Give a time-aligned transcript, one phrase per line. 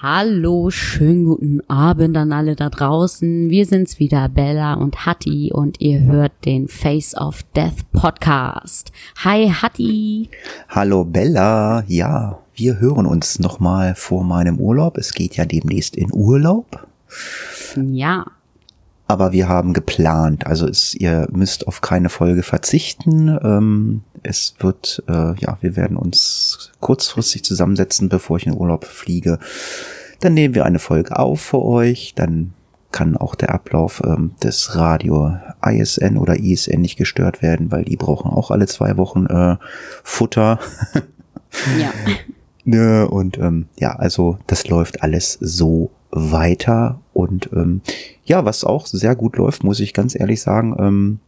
[0.00, 3.50] Hallo, schönen guten Abend an alle da draußen.
[3.50, 8.92] Wir sind's wieder, Bella und Hattie, und ihr hört den Face of Death Podcast.
[9.24, 10.28] Hi, Hattie.
[10.68, 11.82] Hallo, Bella.
[11.88, 14.98] Ja, wir hören uns nochmal vor meinem Urlaub.
[14.98, 16.86] Es geht ja demnächst in Urlaub.
[17.74, 18.24] Ja.
[19.08, 23.38] Aber wir haben geplant, also es, ihr müsst auf keine Folge verzichten.
[23.42, 29.38] Ähm, es wird, äh, ja, wir werden uns kurzfristig zusammensetzen, bevor ich in Urlaub fliege.
[30.20, 32.12] Dann nehmen wir eine Folge auf für euch.
[32.16, 32.52] Dann
[32.92, 37.96] kann auch der Ablauf ähm, des Radio ISN oder ISN nicht gestört werden, weil die
[37.96, 39.56] brauchen auch alle zwei Wochen äh,
[40.04, 40.58] Futter.
[41.80, 41.92] Ja.
[42.64, 47.00] Ne, und ähm, ja, also das läuft alles so weiter.
[47.18, 47.80] Und ähm,
[48.24, 51.18] ja, was auch sehr gut läuft, muss ich ganz ehrlich sagen, ähm,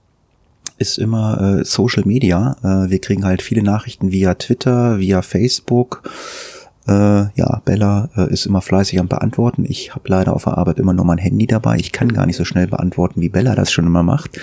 [0.79, 2.57] ist immer äh, Social Media.
[2.63, 6.09] Äh, wir kriegen halt viele Nachrichten via Twitter, via Facebook.
[6.87, 6.93] Äh,
[7.35, 9.65] ja, Bella äh, ist immer fleißig am Beantworten.
[9.69, 11.77] Ich habe leider auf der Arbeit immer nur mein Handy dabei.
[11.79, 14.39] Ich kann gar nicht so schnell beantworten, wie Bella das schon immer macht.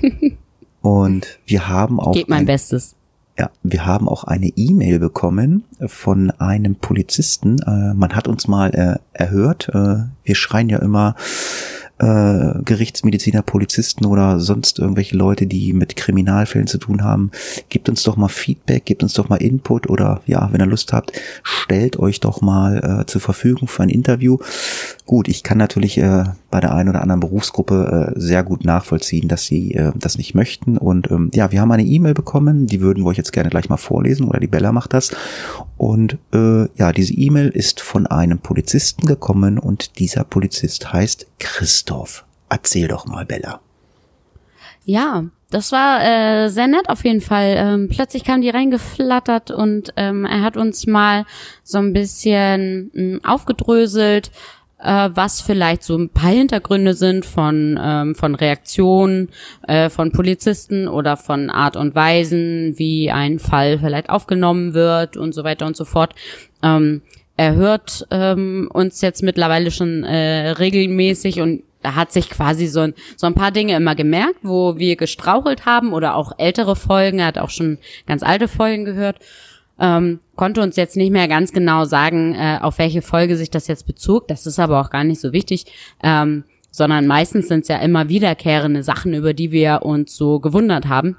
[0.80, 2.14] Und wir haben auch.
[2.14, 2.94] Geht mein ein- Bestes.
[3.38, 7.58] Ja, wir haben auch eine E-Mail bekommen von einem Polizisten.
[7.62, 9.68] Äh, man hat uns mal äh, erhört.
[9.70, 11.16] Äh, wir schreien ja immer
[11.98, 17.30] äh, Gerichtsmediziner, Polizisten oder sonst irgendwelche Leute, die mit Kriminalfällen zu tun haben.
[17.68, 20.92] Gebt uns doch mal Feedback, gebt uns doch mal Input oder ja, wenn ihr Lust
[20.92, 24.38] habt, stellt euch doch mal äh, zur Verfügung für ein Interview.
[25.06, 29.28] Gut, ich kann natürlich äh, bei der einen oder anderen Berufsgruppe äh, sehr gut nachvollziehen,
[29.28, 30.78] dass sie äh, das nicht möchten.
[30.78, 33.68] Und ähm, ja, wir haben eine E-Mail bekommen, die würden wir euch jetzt gerne gleich
[33.68, 35.10] mal vorlesen oder die Bella macht das.
[35.76, 41.26] Und äh, ja, diese E-Mail ist von einem Polizisten gekommen und dieser Polizist heißt
[41.84, 42.24] Christoph.
[42.48, 43.60] Erzähl doch mal, Bella.
[44.86, 47.54] Ja, das war äh, sehr nett auf jeden Fall.
[47.58, 51.26] Ähm, plötzlich kam die reingeflattert und ähm, er hat uns mal
[51.62, 54.30] so ein bisschen mh, aufgedröselt,
[54.78, 59.28] äh, was vielleicht so ein paar Hintergründe sind von ähm, von Reaktionen
[59.68, 65.34] äh, von Polizisten oder von Art und Weisen, wie ein Fall vielleicht aufgenommen wird und
[65.34, 66.14] so weiter und so fort.
[66.62, 67.02] Ähm,
[67.36, 72.80] er hört ähm, uns jetzt mittlerweile schon äh, regelmäßig und da hat sich quasi so
[72.80, 77.18] ein, so ein paar Dinge immer gemerkt, wo wir gestrauchelt haben oder auch ältere Folgen.
[77.18, 79.18] Er hat auch schon ganz alte Folgen gehört.
[79.78, 83.66] Ähm, konnte uns jetzt nicht mehr ganz genau sagen, äh, auf welche Folge sich das
[83.68, 84.28] jetzt bezog.
[84.28, 85.66] Das ist aber auch gar nicht so wichtig.
[86.02, 90.88] Ähm, sondern meistens sind es ja immer wiederkehrende Sachen, über die wir uns so gewundert
[90.88, 91.18] haben.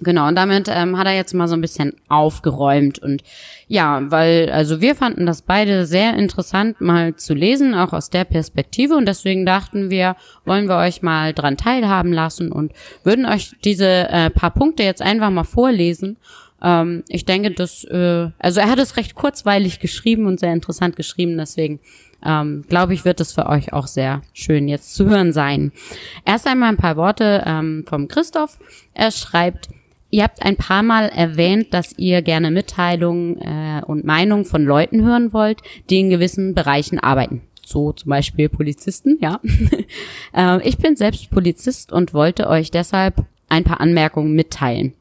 [0.00, 2.98] Genau, und damit ähm, hat er jetzt mal so ein bisschen aufgeräumt.
[2.98, 3.22] Und
[3.66, 8.24] ja, weil, also wir fanden das beide sehr interessant mal zu lesen, auch aus der
[8.24, 8.94] Perspektive.
[8.96, 12.72] Und deswegen dachten wir, wollen wir euch mal dran teilhaben lassen und
[13.04, 16.18] würden euch diese äh, paar Punkte jetzt einfach mal vorlesen.
[16.62, 20.96] Ähm, ich denke, dass, äh, also er hat es recht kurzweilig geschrieben und sehr interessant
[20.96, 21.80] geschrieben, deswegen
[22.24, 25.72] ähm, glaube ich, wird es für euch auch sehr schön jetzt zu hören sein.
[26.24, 28.58] Erst einmal ein paar Worte ähm, vom Christoph.
[28.94, 29.68] Er schreibt,
[30.10, 35.04] Ihr habt ein paar Mal erwähnt, dass ihr gerne Mitteilungen äh, und Meinungen von Leuten
[35.04, 37.42] hören wollt, die in gewissen Bereichen arbeiten.
[37.64, 39.40] So zum Beispiel Polizisten, ja.
[40.32, 44.94] äh, ich bin selbst Polizist und wollte euch deshalb ein paar Anmerkungen mitteilen.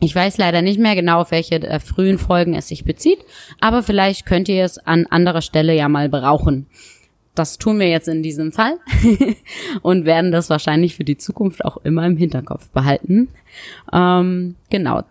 [0.00, 3.18] Ich weiß leider nicht mehr genau, auf welche der frühen Folgen es sich bezieht,
[3.60, 6.66] aber vielleicht könnt ihr es an anderer Stelle ja mal brauchen.
[7.36, 8.78] Das tun wir jetzt in diesem Fall
[9.82, 13.28] und werden das wahrscheinlich für die Zukunft auch immer im Hinterkopf behalten.
[13.92, 15.02] Ähm, genau.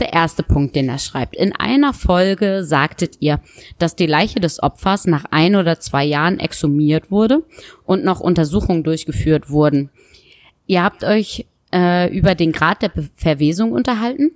[0.00, 1.34] Der erste Punkt, den er schreibt.
[1.34, 3.40] In einer Folge sagtet ihr,
[3.78, 7.42] dass die Leiche des Opfers nach ein oder zwei Jahren exhumiert wurde
[7.84, 9.90] und noch Untersuchungen durchgeführt wurden.
[10.66, 14.32] Ihr habt euch äh, über den Grad der Verwesung unterhalten.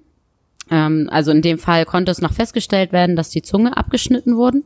[0.71, 4.65] Ähm, also in dem Fall konnte es noch festgestellt werden, dass die Zunge abgeschnitten wurden.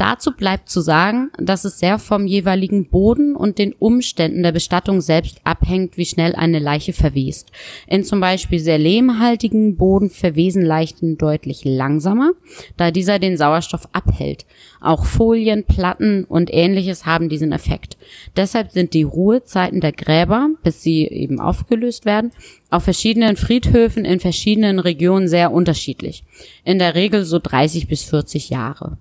[0.00, 5.02] Dazu bleibt zu sagen, dass es sehr vom jeweiligen Boden und den Umständen der Bestattung
[5.02, 7.52] selbst abhängt, wie schnell eine Leiche verwest.
[7.86, 12.30] In zum Beispiel sehr lehmhaltigen Boden verwesen Leichen deutlich langsamer,
[12.78, 14.46] da dieser den Sauerstoff abhält.
[14.80, 17.98] Auch Folien, Platten und ähnliches haben diesen Effekt.
[18.36, 22.30] Deshalb sind die Ruhezeiten der Gräber, bis sie eben aufgelöst werden,
[22.70, 26.24] auf verschiedenen Friedhöfen in verschiedenen Regionen sehr unterschiedlich.
[26.64, 28.96] In der Regel so 30 bis 40 Jahre.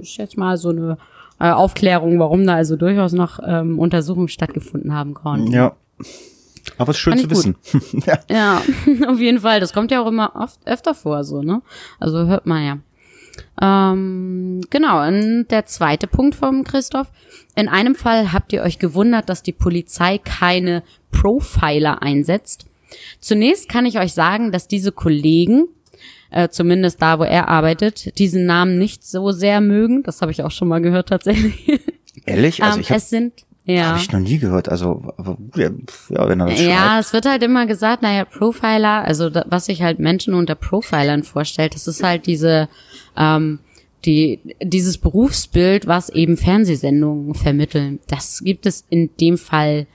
[0.00, 0.98] Ist jetzt mal so eine
[1.38, 5.52] äh, Aufklärung, warum da also durchaus noch ähm, Untersuchungen stattgefunden haben konnten.
[5.52, 5.74] Ja.
[6.78, 7.56] Aber es ist schön zu ich wissen.
[8.06, 8.18] ja.
[8.30, 8.62] Ja,
[9.08, 9.60] auf jeden Fall.
[9.60, 11.62] Das kommt ja auch immer oft öfter vor, so, ne?
[11.98, 12.78] Also hört man ja.
[13.60, 17.10] Ähm, genau, und der zweite Punkt vom Christoph.
[17.54, 22.66] In einem Fall habt ihr euch gewundert, dass die Polizei keine Profiler einsetzt.
[23.20, 25.68] Zunächst kann ich euch sagen, dass diese Kollegen,
[26.30, 30.02] äh, zumindest da, wo er arbeitet, diesen Namen nicht so sehr mögen.
[30.02, 31.80] Das habe ich auch schon mal gehört tatsächlich.
[32.26, 32.62] Ehrlich?
[32.62, 33.32] Also ähm, ich habe es sind
[33.64, 33.90] ja.
[33.90, 34.68] hab ich noch nie gehört.
[34.68, 35.02] Also,
[35.54, 35.70] ja,
[36.08, 37.04] ja, wenn er das Ja, schreibt.
[37.04, 41.22] es wird halt immer gesagt, naja, Profiler, also da, was sich halt Menschen unter Profilern
[41.22, 42.68] vorstellt, das ist halt diese,
[43.16, 43.60] ähm,
[44.04, 48.00] die, dieses Berufsbild, was eben Fernsehsendungen vermitteln.
[48.08, 49.86] Das gibt es in dem Fall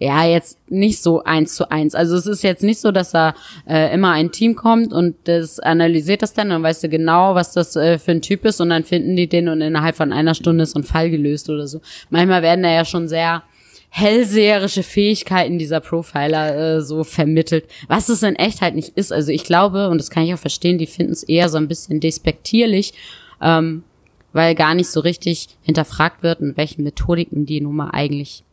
[0.00, 1.94] ja jetzt nicht so eins zu eins.
[1.94, 3.34] Also es ist jetzt nicht so, dass da
[3.68, 7.34] äh, immer ein Team kommt und das analysiert das dann und dann weißt du genau,
[7.34, 10.12] was das äh, für ein Typ ist und dann finden die den und innerhalb von
[10.12, 11.80] einer Stunde ist ein Fall gelöst oder so.
[12.08, 13.42] Manchmal werden da ja schon sehr
[13.90, 19.12] hellseherische Fähigkeiten dieser Profiler äh, so vermittelt, was es in echt halt nicht ist.
[19.12, 21.68] Also ich glaube, und das kann ich auch verstehen, die finden es eher so ein
[21.68, 22.94] bisschen despektierlich,
[23.42, 23.82] ähm,
[24.32, 28.44] weil gar nicht so richtig hinterfragt wird, in welchen Methodiken die Nummer eigentlich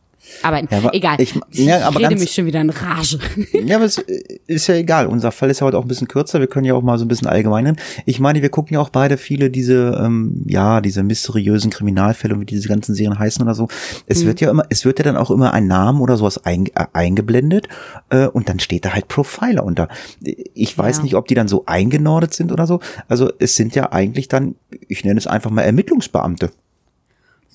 [0.42, 0.68] arbeiten.
[0.70, 1.20] Ja, aber Egal.
[1.20, 3.18] ich- ja, aber rede ganz- mich schon wieder in Rage.
[3.64, 3.98] Ja, aber es
[4.46, 5.06] ist ja egal.
[5.06, 6.40] Unser Fall ist ja heute auch ein bisschen kürzer.
[6.40, 7.76] Wir können ja auch mal so ein bisschen allgemein.
[8.06, 12.40] Ich meine, wir gucken ja auch beide viele diese, ähm, ja, diese mysteriösen Kriminalfälle und
[12.40, 13.68] wie diese ganzen Serien heißen oder so.
[14.06, 16.66] Es wird ja immer, es wird ja dann auch immer ein Name oder sowas ein,
[16.74, 17.68] äh, eingeblendet
[18.10, 19.88] äh, und dann steht da halt Profiler unter.
[20.54, 21.02] Ich weiß Ja.
[21.02, 22.80] nicht, ob die dann so eingenordet sind oder so.
[23.08, 24.54] Also es sind ja eigentlich dann,
[24.88, 26.50] ich nenne es einfach mal Ermittlungsbeamte.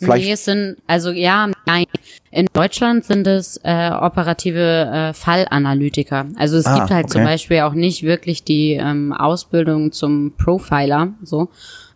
[0.03, 1.85] Vielleicht, Nee, es sind, also ja, nein.
[2.31, 6.25] In Deutschland sind es äh, operative äh, Fallanalytiker.
[6.35, 7.31] Also es Ah, gibt halt zum okay.
[7.31, 11.49] Beispiel auch nicht wirklich die ähm, Ausbildung zum Profiler, so.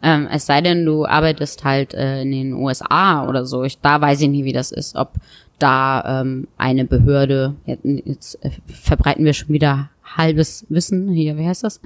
[0.04, 3.64] Ähm, es sei denn, du arbeitest halt äh, in den USA oder so.
[3.64, 5.14] Ich, da weiß ich nicht, wie das ist, ob
[5.58, 11.48] da ähm, eine Behörde, jetzt, jetzt äh, verbreiten wir schon wieder halbes Wissen, hier, wie
[11.48, 11.82] heißt das?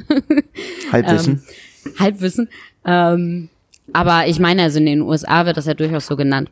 [0.91, 1.41] Halbwissen.
[1.99, 2.49] Halbwissen.
[2.85, 3.49] Ähm,
[3.93, 6.49] aber ich meine, also in den USA wird das ja durchaus so genannt.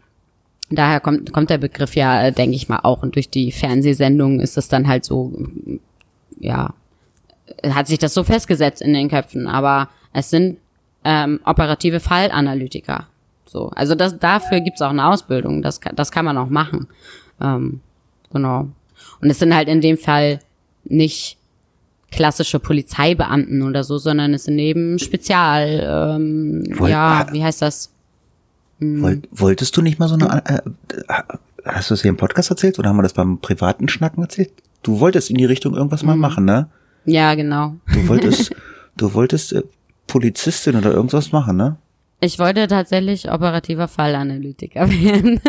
[0.69, 3.01] Daher kommt, kommt der Begriff ja, äh, denke ich mal, auch.
[3.01, 5.79] Und durch die Fernsehsendungen ist das dann halt so, mm,
[6.39, 6.73] ja,
[7.63, 9.47] hat sich das so festgesetzt in den Köpfen.
[9.47, 10.57] Aber es sind
[11.03, 13.07] ähm, operative Fallanalytiker.
[13.45, 15.63] So, also das, dafür gibt's auch eine Ausbildung.
[15.63, 16.87] Das, das kann man auch machen.
[17.41, 17.81] Ähm,
[18.31, 18.67] genau.
[19.21, 20.39] Und es sind halt in dem Fall
[20.83, 21.38] nicht
[22.11, 27.91] klassische Polizeibeamten oder so, sondern es sind eben Spezial, ähm, Woll- ja, wie heißt das?
[28.79, 31.23] Wollt, wolltest du nicht mal so eine, äh, äh,
[31.65, 34.51] hast du es hier im Podcast erzählt oder haben wir das beim privaten Schnacken erzählt?
[34.83, 36.07] Du wolltest in die Richtung irgendwas Mhm.
[36.07, 36.69] mal machen, ne?
[37.05, 37.75] Ja, genau.
[37.93, 38.55] Du wolltest,
[38.97, 39.63] du wolltest äh,
[40.07, 41.75] Polizistin oder irgendwas machen, ne?
[42.21, 45.39] Ich wollte tatsächlich operativer Fallanalytiker werden.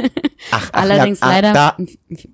[0.50, 1.76] Ach, Allerdings ja, ah, leider, Da,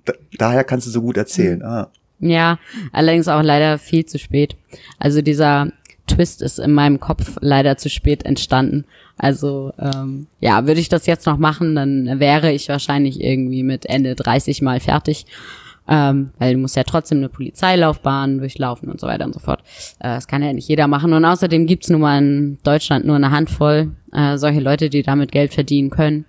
[0.05, 1.59] da, daher kannst du so gut erzählen.
[1.59, 1.65] Mhm.
[1.65, 1.89] Ah.
[2.19, 2.59] Ja,
[2.91, 4.55] allerdings auch leider viel zu spät.
[4.99, 5.71] Also dieser
[6.07, 8.85] Twist ist in meinem Kopf leider zu spät entstanden.
[9.17, 13.85] Also ähm, ja, würde ich das jetzt noch machen, dann wäre ich wahrscheinlich irgendwie mit
[13.85, 15.25] Ende 30 mal fertig.
[15.89, 19.61] Ähm, weil du musst ja trotzdem eine Polizeilaufbahn durchlaufen und so weiter und so fort.
[19.99, 21.13] Äh, das kann ja nicht jeder machen.
[21.13, 25.31] Und außerdem gibt's nun mal in Deutschland nur eine Handvoll äh, solche Leute, die damit
[25.31, 26.25] Geld verdienen können.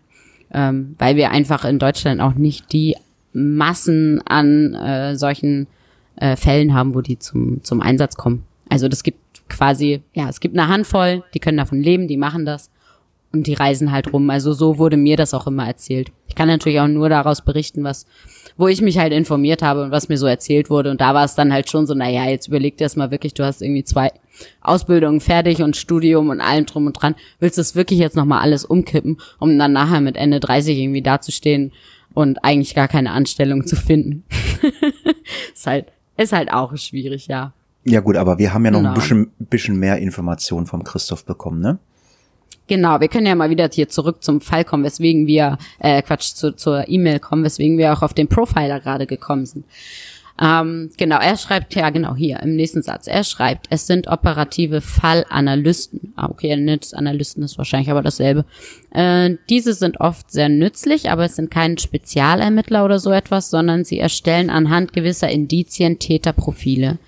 [0.53, 2.95] Ähm, weil wir einfach in Deutschland auch nicht die
[3.33, 5.67] Massen an äh, solchen
[6.21, 8.45] äh, Fällen haben, wo die zum, zum Einsatz kommen.
[8.69, 12.45] Also das gibt quasi, ja, es gibt eine Handvoll, die können davon leben, die machen
[12.45, 12.71] das
[13.33, 14.31] und die reisen halt rum.
[14.31, 16.11] Also so wurde mir das auch immer erzählt.
[16.29, 18.07] Ich kann natürlich auch nur daraus berichten, was,
[18.57, 20.91] wo ich mich halt informiert habe und was mir so erzählt wurde.
[20.91, 23.35] Und da war es dann halt schon so, naja, jetzt überleg dir das mal wirklich,
[23.35, 24.13] du hast irgendwie zwei
[24.61, 27.17] Ausbildungen fertig und Studium und allem drum und dran.
[27.41, 31.03] Willst du das wirklich jetzt nochmal alles umkippen, um dann nachher mit Ende 30 irgendwie
[31.03, 31.73] dazustehen
[32.15, 34.25] und eigentlich gar keine Anstellung zu finden?
[35.55, 35.87] ist halt,
[36.19, 37.53] ist halt auch schwierig, ja.
[37.85, 38.91] Ja gut, aber wir haben ja noch Genau.
[38.91, 41.79] ein bisschen, bisschen mehr Informationen vom Christoph bekommen, ne?
[42.67, 46.35] Genau, wir können ja mal wieder hier zurück zum Fall kommen, weswegen wir, äh, Quatsch,
[46.35, 49.65] zu, zur E-Mail kommen, weswegen wir auch auf den Profiler gerade gekommen sind.
[50.41, 54.81] Ähm, genau, er schreibt, ja genau, hier im nächsten Satz, er schreibt, es sind operative
[54.81, 56.13] Fallanalysten.
[56.15, 58.45] Ah, okay, Analysten ist wahrscheinlich aber dasselbe.
[58.91, 63.85] Äh, diese sind oft sehr nützlich, aber es sind keine Spezialermittler oder so etwas, sondern
[63.85, 66.99] sie erstellen anhand gewisser Indizien Täterprofile.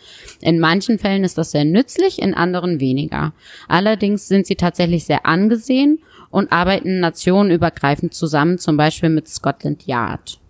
[0.41, 3.33] In manchen Fällen ist das sehr nützlich, in anderen weniger.
[3.69, 10.41] Allerdings sind sie tatsächlich sehr angesehen und arbeiten nationenübergreifend zusammen, zum Beispiel mit Scotland Yard.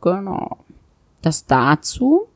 [0.00, 0.58] Genau.
[1.22, 2.26] Das dazu.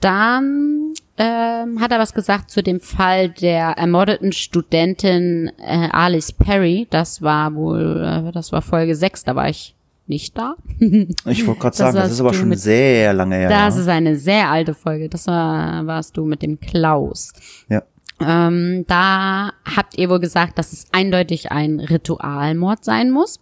[0.00, 6.86] Dann ähm, hat er was gesagt zu dem Fall der ermordeten Studentin äh, Alice Perry.
[6.90, 9.74] Das war wohl, äh, das war Folge 6, da war ich
[10.06, 10.56] nicht da.
[11.26, 13.48] Ich wollte gerade sagen, das ist aber schon mit, sehr lange her.
[13.48, 13.82] Das ja.
[13.82, 15.08] ist eine sehr alte Folge.
[15.08, 17.32] Das war, warst du mit dem Klaus.
[17.68, 17.82] Ja.
[18.20, 23.40] Ähm, da habt ihr wohl gesagt, dass es eindeutig ein Ritualmord sein muss.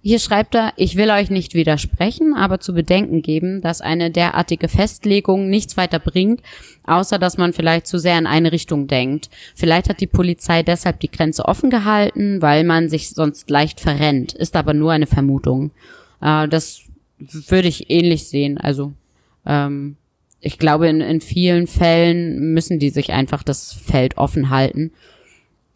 [0.00, 4.68] Hier schreibt er, ich will euch nicht widersprechen, aber zu bedenken geben, dass eine derartige
[4.68, 6.40] Festlegung nichts weiter bringt,
[6.84, 9.28] außer dass man vielleicht zu sehr in eine Richtung denkt.
[9.54, 14.32] Vielleicht hat die Polizei deshalb die Grenze offen gehalten, weil man sich sonst leicht verrennt,
[14.34, 15.72] ist aber nur eine Vermutung.
[16.20, 16.82] Äh, das
[17.18, 18.58] würde ich ähnlich sehen.
[18.58, 18.92] Also
[19.44, 19.96] ähm,
[20.40, 24.92] ich glaube, in, in vielen Fällen müssen die sich einfach das Feld offen halten,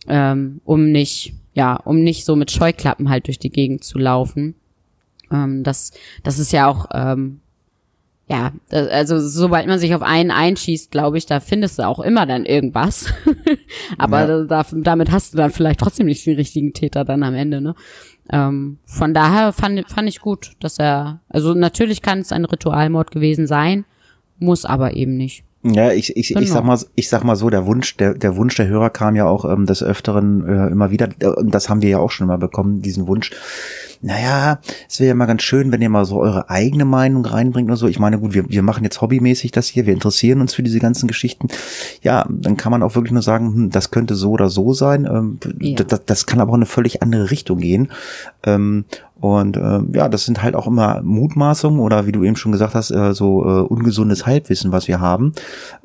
[0.06, 4.54] ähm, um nicht ja, um nicht so mit Scheuklappen halt durch die Gegend zu laufen.
[5.30, 5.92] Ähm, das,
[6.22, 7.40] das ist ja auch, ähm,
[8.28, 12.24] ja, also sobald man sich auf einen einschießt, glaube ich, da findest du auch immer
[12.24, 13.12] dann irgendwas.
[13.98, 14.44] Aber ja.
[14.44, 17.74] da, damit hast du dann vielleicht trotzdem nicht den richtigen Täter dann am Ende, ne?
[18.30, 23.10] Ähm, von daher fand, fand ich gut, dass er, also natürlich kann es ein Ritualmord
[23.10, 23.84] gewesen sein,
[24.38, 25.44] muss aber eben nicht.
[25.64, 26.40] Ja, ich, ich, genau.
[26.40, 29.14] ich sag mal, ich sag mal so, der Wunsch, der, der Wunsch der Hörer kam
[29.14, 32.26] ja auch ähm, des Öfteren äh, immer wieder, und das haben wir ja auch schon
[32.26, 33.30] mal bekommen, diesen Wunsch.
[34.04, 37.68] Naja, es wäre ja mal ganz schön, wenn ihr mal so eure eigene Meinung reinbringt
[37.68, 37.86] oder so.
[37.86, 40.80] Ich meine, gut, wir, wir machen jetzt hobbymäßig das hier, wir interessieren uns für diese
[40.80, 41.46] ganzen Geschichten.
[42.02, 45.04] Ja, dann kann man auch wirklich nur sagen, hm, das könnte so oder so sein.
[45.04, 45.76] Ähm, ja.
[45.76, 47.92] das, das kann aber auch eine völlig andere Richtung gehen.
[48.44, 48.86] Ähm,
[49.22, 52.74] und äh, ja, das sind halt auch immer Mutmaßungen oder wie du eben schon gesagt
[52.74, 55.32] hast, äh, so äh, ungesundes Halbwissen, was wir haben.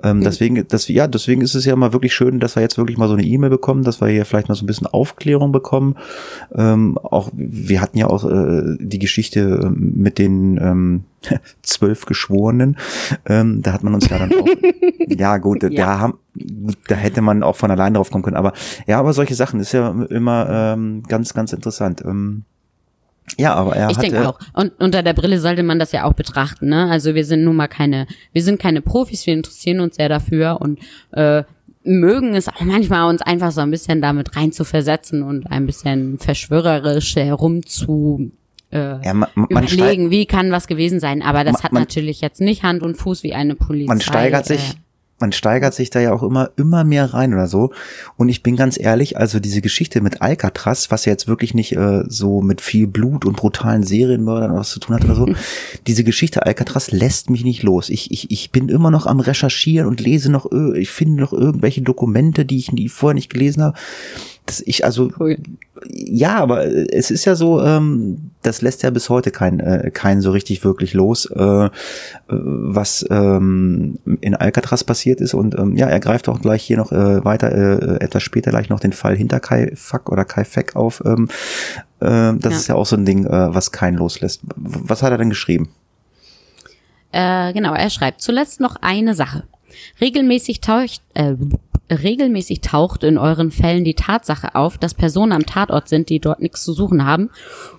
[0.01, 0.24] Ähm, mhm.
[0.24, 3.08] Deswegen, das, ja, deswegen ist es ja immer wirklich schön, dass wir jetzt wirklich mal
[3.08, 5.98] so eine E-Mail bekommen, dass wir hier vielleicht mal so ein bisschen Aufklärung bekommen.
[6.56, 11.03] Ähm, auch wir hatten ja auch äh, die Geschichte äh, mit den ähm,
[11.62, 12.75] zwölf Geschworenen.
[13.27, 14.48] Ähm, da hat man uns ja dann auch,
[15.08, 15.70] ja gut, ja.
[15.70, 16.15] da haben,
[16.88, 18.36] da hätte man auch von allein drauf kommen können.
[18.36, 18.53] Aber
[18.88, 22.01] ja, aber solche Sachen ist ja immer ähm, ganz, ganz interessant.
[22.03, 22.44] Ähm,
[23.38, 24.03] ja, aber er ich hat.
[24.03, 24.39] Ich denke auch.
[24.53, 26.69] Und unter der Brille sollte man das ja auch betrachten.
[26.69, 26.89] Ne?
[26.89, 30.62] Also wir sind nun mal keine, wir sind keine Profis, wir interessieren uns sehr dafür
[30.62, 30.79] und
[31.12, 31.43] äh,
[31.84, 35.65] mögen es auch manchmal uns einfach so ein bisschen damit rein zu versetzen und ein
[35.65, 38.31] bisschen verschwörerisch herum zu
[38.72, 41.22] äh, ja, man, man überlegen, wie kann was gewesen sein.
[41.22, 43.88] Aber das man, hat natürlich jetzt nicht Hand und Fuß wie eine Polizei.
[43.88, 44.74] Man steigert sich, äh,
[45.19, 47.71] man steigert sich da ja auch immer, immer mehr rein oder so.
[48.17, 51.75] Und ich bin ganz ehrlich, also diese Geschichte mit Alcatraz, was ja jetzt wirklich nicht
[51.75, 55.27] äh, so mit viel Blut und brutalen Serienmördern was zu tun hat oder so,
[55.88, 57.89] diese Geschichte Alcatraz lässt mich nicht los.
[57.89, 61.81] Ich, ich, ich bin immer noch am Recherchieren und lese noch, ich finde noch irgendwelche
[61.81, 63.77] Dokumente, die ich die vorher nicht gelesen habe
[64.48, 65.38] das ich also cool.
[65.89, 70.22] ja, aber es ist ja so, ähm, das lässt ja bis heute kein äh, keinen
[70.22, 71.70] so richtig wirklich los, äh,
[72.27, 76.92] was ähm, in Alcatraz passiert ist und ähm, ja, er greift auch gleich hier noch
[76.92, 80.75] äh, weiter äh, etwas später gleich noch den Fall hinter Kai Fuck oder Kai Feck
[80.75, 81.04] auf.
[81.06, 81.27] Ähm,
[82.00, 82.50] äh, das ja.
[82.50, 84.42] ist ja auch so ein Ding, äh, was keinen loslässt.
[84.56, 85.70] Was hat er denn geschrieben?
[87.12, 89.44] Äh, genau, er schreibt zuletzt noch eine Sache.
[90.00, 91.34] Regelmäßig taucht, äh,
[91.89, 96.41] regelmäßig taucht in euren Fällen die Tatsache auf, dass Personen am Tatort sind, die dort
[96.41, 97.29] nichts zu suchen haben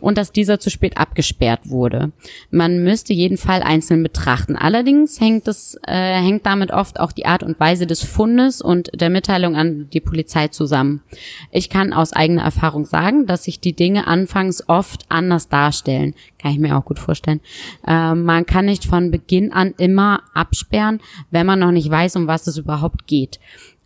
[0.01, 2.13] und dass dieser zu spät abgesperrt wurde.
[2.51, 4.57] Man müsste jeden Fall einzeln betrachten.
[4.57, 8.91] Allerdings hängt es äh, hängt damit oft auch die Art und Weise des Fundes und
[8.99, 11.03] der Mitteilung an die Polizei zusammen.
[11.51, 16.15] Ich kann aus eigener Erfahrung sagen, dass sich die Dinge anfangs oft anders darstellen.
[16.41, 17.41] Kann ich mir auch gut vorstellen.
[17.87, 21.01] Äh, man kann nicht von Beginn an immer absperren,
[21.31, 23.39] wenn man noch nicht weiß, um was es überhaupt geht.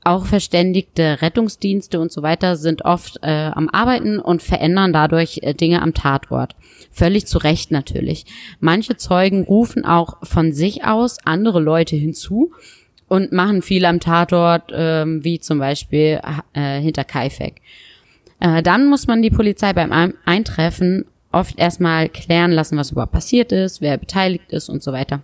[0.05, 5.55] Auch verständigte Rettungsdienste und so weiter sind oft äh, am Arbeiten und verändern dadurch äh,
[5.55, 6.57] Dinge am Tatort.
[6.91, 8.27] Völlig zu Recht natürlich.
[8.59, 12.51] Manche Zeugen rufen auch von sich aus andere Leute hinzu
[13.07, 16.21] und machen viel am Tatort, äh, wie zum Beispiel
[16.53, 17.61] äh, hinter Kaifek.
[18.41, 23.53] Äh, dann muss man die Polizei beim Eintreffen oft erstmal klären lassen, was überhaupt passiert
[23.53, 25.23] ist, wer beteiligt ist und so weiter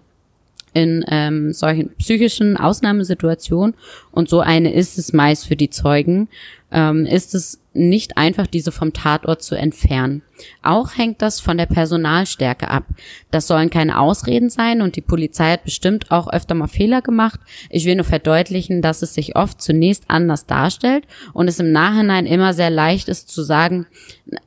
[0.72, 3.74] in ähm, solchen psychischen Ausnahmesituationen,
[4.10, 6.28] und so eine ist es meist für die Zeugen,
[6.70, 10.22] ähm, ist es nicht einfach, diese vom Tatort zu entfernen.
[10.62, 12.84] Auch hängt das von der Personalstärke ab.
[13.30, 17.40] Das sollen keine Ausreden sein und die Polizei hat bestimmt auch öfter mal Fehler gemacht.
[17.70, 22.26] Ich will nur verdeutlichen, dass es sich oft zunächst anders darstellt und es im Nachhinein
[22.26, 23.86] immer sehr leicht ist zu sagen,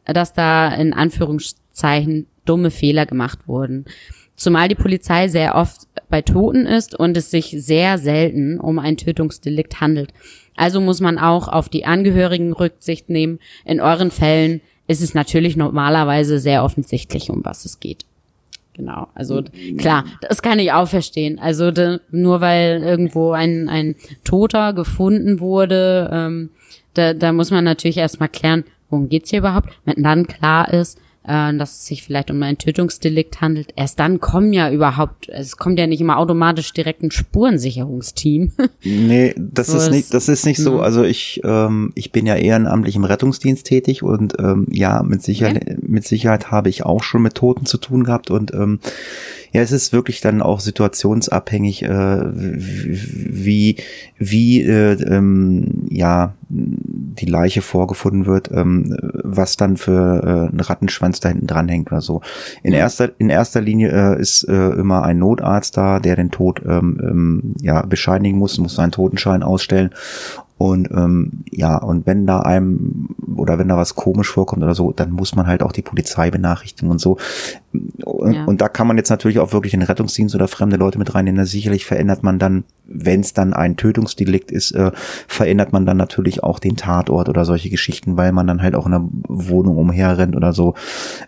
[0.05, 3.85] dass da in Anführungszeichen dumme Fehler gemacht wurden.
[4.35, 8.97] Zumal die Polizei sehr oft bei Toten ist und es sich sehr selten um ein
[8.97, 10.13] Tötungsdelikt handelt.
[10.55, 13.39] Also muss man auch auf die Angehörigen Rücksicht nehmen.
[13.65, 18.05] In euren Fällen ist es natürlich normalerweise sehr offensichtlich, um was es geht.
[18.73, 19.43] Genau, also
[19.77, 21.39] klar, das kann ich auch verstehen.
[21.39, 26.49] Also de, nur weil irgendwo ein, ein Toter gefunden wurde, ähm,
[26.93, 29.69] da, da muss man natürlich erstmal klären, worum geht's hier überhaupt.
[29.85, 34.19] Wenn dann klar ist, äh, dass es sich vielleicht um ein Tötungsdelikt handelt, erst dann
[34.19, 38.51] kommen ja überhaupt, es kommt ja nicht immer automatisch direkt ein Spurensicherungsteam.
[38.83, 40.81] Nee, das so ist nicht, das ist nicht so.
[40.81, 45.61] Also ich, ähm, ich bin ja ehrenamtlich im Rettungsdienst tätig und ähm, ja, mit Sicherheit,
[45.61, 45.77] okay.
[45.81, 48.79] mit Sicherheit habe ich auch schon mit Toten zu tun gehabt und ähm,
[49.51, 53.75] ja, es ist wirklich dann auch situationsabhängig, äh, wie,
[54.17, 61.19] wie, äh, ähm, ja, die Leiche vorgefunden wird, ähm, was dann für äh, ein Rattenschwanz
[61.19, 62.21] da hinten dran hängt oder so.
[62.63, 66.61] In erster, in erster Linie äh, ist äh, immer ein Notarzt da, der den Tod
[66.65, 69.91] ähm, ähm, ja, bescheinigen muss, muss seinen Totenschein ausstellen
[70.61, 74.91] und ähm, ja, und wenn da einem oder wenn da was komisch vorkommt oder so,
[74.91, 77.17] dann muss man halt auch die Polizei benachrichtigen und so.
[78.03, 78.45] Und, ja.
[78.45, 81.47] und da kann man jetzt natürlich auch wirklich den Rettungsdienst oder fremde Leute mit reinnehmen.
[81.47, 84.91] Sicherlich verändert man dann, wenn es dann ein Tötungsdelikt ist, äh,
[85.27, 88.85] verändert man dann natürlich auch den Tatort oder solche Geschichten, weil man dann halt auch
[88.85, 90.75] in der Wohnung umherrennt oder so.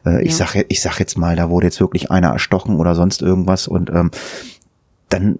[0.05, 0.19] Äh, ja.
[0.19, 3.67] Ich sag, ich sag jetzt mal, da wurde jetzt wirklich einer erstochen oder sonst irgendwas
[3.67, 4.11] und ähm,
[5.09, 5.37] dann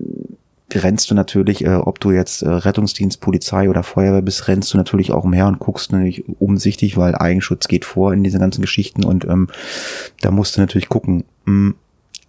[0.77, 4.77] rennst du natürlich, äh, ob du jetzt äh, Rettungsdienst, Polizei oder Feuerwehr bist, rennst du
[4.77, 9.03] natürlich auch umher und guckst natürlich umsichtig, weil Eigenschutz geht vor in diesen ganzen Geschichten
[9.03, 9.49] und ähm,
[10.21, 11.75] da musst du natürlich gucken, mh, hm,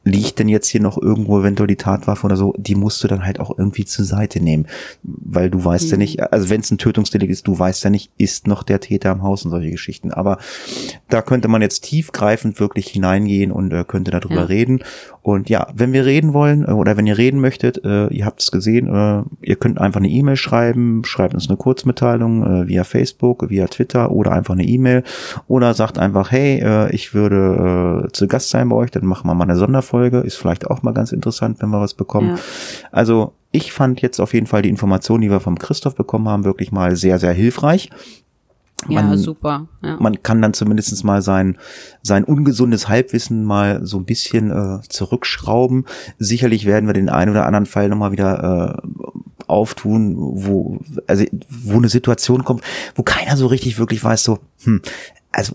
[0.04, 3.24] liegt denn jetzt hier noch irgendwo eventuell die Tatwaffe oder so, die musst du dann
[3.24, 4.66] halt auch irgendwie zur Seite nehmen.
[5.02, 5.90] Weil du weißt mhm.
[5.90, 8.80] ja nicht, also wenn es ein Tötungsdelikt ist, du weißt ja nicht, ist noch der
[8.80, 10.12] Täter im Haus und solche Geschichten.
[10.12, 10.38] Aber
[11.08, 14.44] da könnte man jetzt tiefgreifend wirklich hineingehen und äh, könnte darüber ja.
[14.44, 14.80] reden.
[15.22, 18.42] Und ja, wenn wir reden wollen äh, oder wenn ihr reden möchtet, äh, ihr habt
[18.42, 22.84] es gesehen, äh, ihr könnt einfach eine E-Mail schreiben, schreibt uns eine Kurzmitteilung äh, via
[22.84, 25.02] Facebook, via Twitter oder einfach eine E-Mail
[25.48, 29.44] oder sagt einfach, hey, ich würde zu Gast sein bei euch, dann machen wir mal
[29.44, 29.93] eine Sonderfolge.
[30.02, 32.36] Ist vielleicht auch mal ganz interessant, wenn wir was bekommen.
[32.36, 32.42] Ja.
[32.92, 36.44] Also ich fand jetzt auf jeden Fall die Informationen, die wir vom Christoph bekommen haben,
[36.44, 37.90] wirklich mal sehr, sehr hilfreich.
[38.88, 39.68] Man, ja, super.
[39.82, 39.96] Ja.
[39.98, 41.56] Man kann dann zumindest mal sein,
[42.02, 45.86] sein ungesundes Halbwissen mal so ein bisschen äh, zurückschrauben.
[46.18, 48.88] Sicherlich werden wir den einen oder anderen Fall nochmal wieder äh,
[49.46, 52.62] auftun, wo, also, wo eine Situation kommt,
[52.94, 54.80] wo keiner so richtig wirklich weiß, so, hm,
[55.32, 55.54] also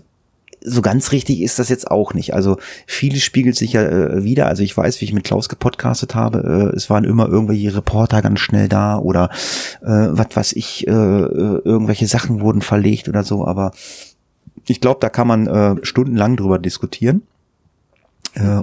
[0.62, 2.34] so ganz richtig ist das jetzt auch nicht.
[2.34, 4.46] Also vieles spiegelt sich ja äh, wieder.
[4.46, 8.22] Also ich weiß, wie ich mit Klaus gepodcastet habe, äh, es waren immer irgendwelche Reporter
[8.22, 9.30] ganz schnell da oder
[9.82, 13.46] äh, was weiß ich, äh, äh, irgendwelche Sachen wurden verlegt oder so.
[13.46, 13.72] Aber
[14.66, 17.22] ich glaube, da kann man äh, stundenlang drüber diskutieren.
[18.34, 18.62] Äh,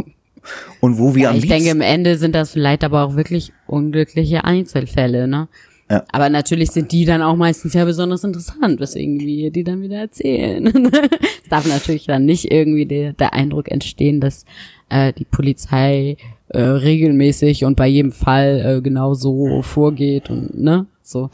[0.79, 3.51] und wo wir ja, am Ich denke, im Ende sind das vielleicht aber auch wirklich
[3.65, 5.47] unglückliche Einzelfälle, ne?
[5.89, 6.04] Ja.
[6.12, 9.97] Aber natürlich sind die dann auch meistens ja besonders interessant, weswegen wir die dann wieder
[9.97, 10.67] erzählen.
[10.86, 14.45] es darf natürlich dann nicht irgendwie der, der Eindruck entstehen, dass
[14.89, 16.17] äh, die Polizei
[16.50, 21.30] äh, regelmäßig und bei jedem Fall äh, genau so vorgeht und ne, so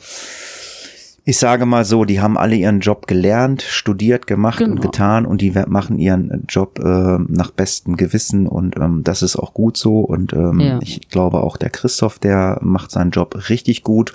[1.26, 4.72] ich sage mal so, die haben alle ihren Job gelernt, studiert, gemacht genau.
[4.72, 9.38] und getan und die machen ihren Job äh, nach bestem Gewissen und ähm, das ist
[9.38, 10.80] auch gut so und ähm, ja.
[10.82, 14.12] ich glaube auch der Christoph, der macht seinen Job richtig gut.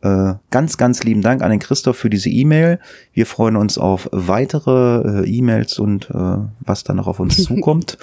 [0.00, 2.78] Äh, ganz, ganz lieben Dank an den Christoph für diese E-Mail.
[3.12, 7.98] Wir freuen uns auf weitere äh, E-Mails und äh, was da noch auf uns zukommt.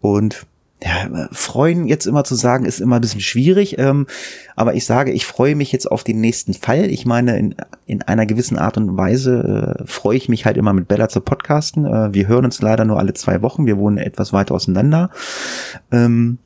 [0.00, 0.46] Und
[0.82, 3.78] ja, freuen jetzt immer zu sagen, ist immer ein bisschen schwierig.
[3.78, 4.06] Ähm,
[4.54, 6.84] aber ich sage, ich freue mich jetzt auf den nächsten Fall.
[6.84, 7.54] Ich meine, in,
[7.86, 11.20] in einer gewissen Art und Weise äh, freue ich mich halt immer mit Bella zu
[11.20, 11.84] podcasten.
[11.84, 13.66] Äh, wir hören uns leider nur alle zwei Wochen.
[13.66, 15.10] Wir wohnen etwas weiter auseinander.
[15.90, 16.38] Ähm,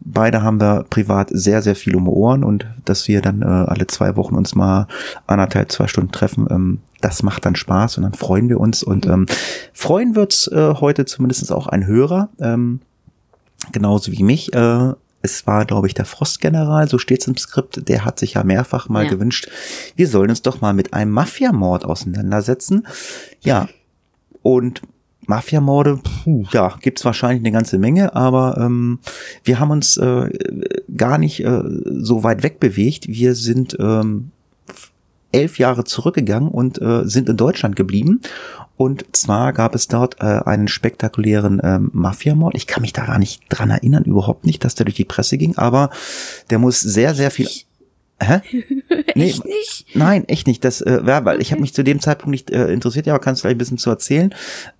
[0.00, 3.86] beide haben wir privat sehr, sehr viel um Ohren und dass wir dann äh, alle
[3.86, 4.86] zwei Wochen uns mal
[5.26, 9.06] anderthalb, zwei Stunden treffen, ähm, das macht dann Spaß und dann freuen wir uns und
[9.06, 9.26] ähm,
[9.72, 12.30] freuen wird's äh, heute zumindest auch ein Hörer.
[12.40, 12.80] Ähm,
[13.72, 14.52] genauso wie mich.
[14.54, 18.44] Äh, es war, glaube ich, der Frostgeneral, so steht's im Skript, der hat sich ja
[18.44, 19.10] mehrfach mal ja.
[19.10, 19.48] gewünscht,
[19.96, 22.86] wir sollen uns doch mal mit einem Mafiamord auseinandersetzen.
[23.40, 23.68] Ja,
[24.42, 24.82] und
[25.26, 25.98] Mafiamorde,
[26.52, 29.00] ja, gibt's wahrscheinlich eine ganze Menge, aber ähm,
[29.42, 30.30] wir haben uns äh,
[30.96, 33.08] gar nicht äh, so weit wegbewegt.
[33.08, 34.30] Wir sind ähm,
[35.32, 38.20] elf Jahre zurückgegangen und äh, sind in Deutschland geblieben
[38.76, 42.54] und zwar gab es dort äh, einen spektakulären ähm, Mafiamord.
[42.54, 45.38] Ich kann mich da gar nicht dran erinnern, überhaupt nicht, dass der durch die Presse
[45.38, 45.90] ging, aber
[46.50, 47.48] der muss sehr, sehr viel.
[48.20, 48.40] Hä?
[49.14, 49.86] Nee, echt nicht?
[49.94, 50.62] Nein, echt nicht.
[50.62, 53.22] Das, äh, ja, weil ich habe mich zu dem Zeitpunkt nicht äh, interessiert, ja, aber
[53.22, 54.34] kannst du gleich ein bisschen zu erzählen.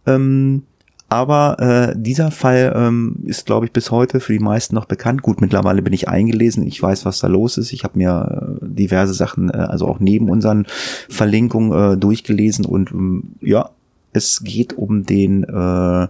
[0.04, 0.64] Ähm,
[1.08, 5.22] aber äh, dieser Fall ähm, ist, glaube ich, bis heute für die meisten noch bekannt.
[5.22, 7.72] Gut, mittlerweile bin ich eingelesen, ich weiß, was da los ist.
[7.72, 10.66] Ich habe mir äh, diverse Sachen, äh, also auch neben unseren
[11.08, 13.70] Verlinkungen äh, durchgelesen und ähm, ja,
[14.16, 16.08] Es geht um den äh,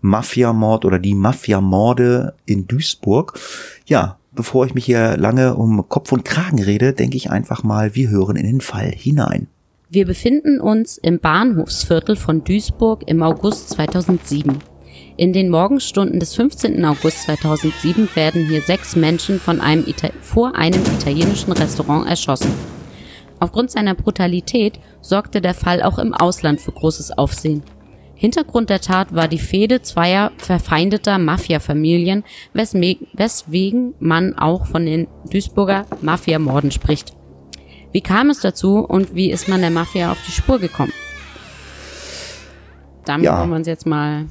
[0.00, 3.38] Mafiamord oder die Mafiamorde in Duisburg.
[3.86, 7.94] Ja, bevor ich mich hier lange um Kopf und Kragen rede, denke ich einfach mal,
[7.94, 9.46] wir hören in den Fall hinein.
[9.88, 14.58] Wir befinden uns im Bahnhofsviertel von Duisburg im August 2007.
[15.16, 16.84] In den Morgenstunden des 15.
[16.84, 22.50] August 2007 werden hier sechs Menschen von einem Ita vor einem italienischen Restaurant erschossen.
[23.40, 27.62] Aufgrund seiner Brutalität sorgte der Fall auch im Ausland für großes Aufsehen.
[28.14, 35.84] Hintergrund der Tat war die Fehde zweier verfeindeter Mafia-Familien, weswegen man auch von den Duisburger
[36.00, 37.12] Mafia-Morden spricht.
[37.92, 40.92] Wie kam es dazu und wie ist man der Mafia auf die Spur gekommen?
[43.04, 43.38] Damit Ja.
[43.38, 44.26] wollen wir uns jetzt mal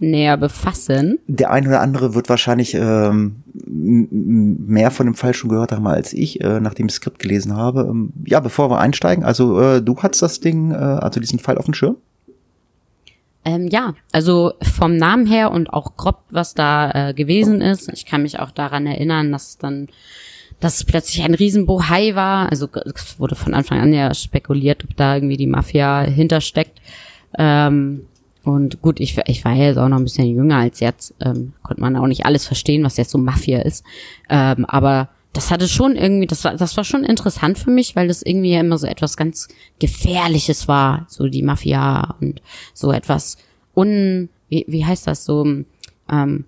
[0.00, 1.18] näher befassen.
[1.26, 6.12] Der eine oder andere wird wahrscheinlich ähm, mehr von dem Fall schon gehört haben als
[6.12, 7.86] ich, äh, nachdem ich das Skript gelesen habe.
[7.90, 11.58] Ähm, ja, bevor wir einsteigen, also äh, du hattest das Ding, äh, also diesen Fall
[11.58, 11.96] auf dem Schirm?
[13.44, 17.90] Ähm, ja, also vom Namen her und auch grob, was da äh, gewesen ist.
[17.92, 19.88] Ich kann mich auch daran erinnern, dass dann,
[20.60, 22.50] dass es plötzlich ein Riesenbohai war.
[22.50, 26.80] Also es wurde von Anfang an ja spekuliert, ob da irgendwie die Mafia hintersteckt.
[27.38, 28.02] Ähm,
[28.48, 31.52] und gut, ich, ich war ja jetzt auch noch ein bisschen jünger als jetzt, ähm,
[31.62, 33.84] konnte man auch nicht alles verstehen, was jetzt so Mafia ist.
[34.30, 38.08] Ähm, aber das hatte schon irgendwie, das war, das war schon interessant für mich, weil
[38.08, 42.40] das irgendwie ja immer so etwas ganz Gefährliches war, so die Mafia und
[42.72, 43.36] so etwas
[43.76, 45.44] un, wie, wie heißt das so,
[46.10, 46.46] ähm,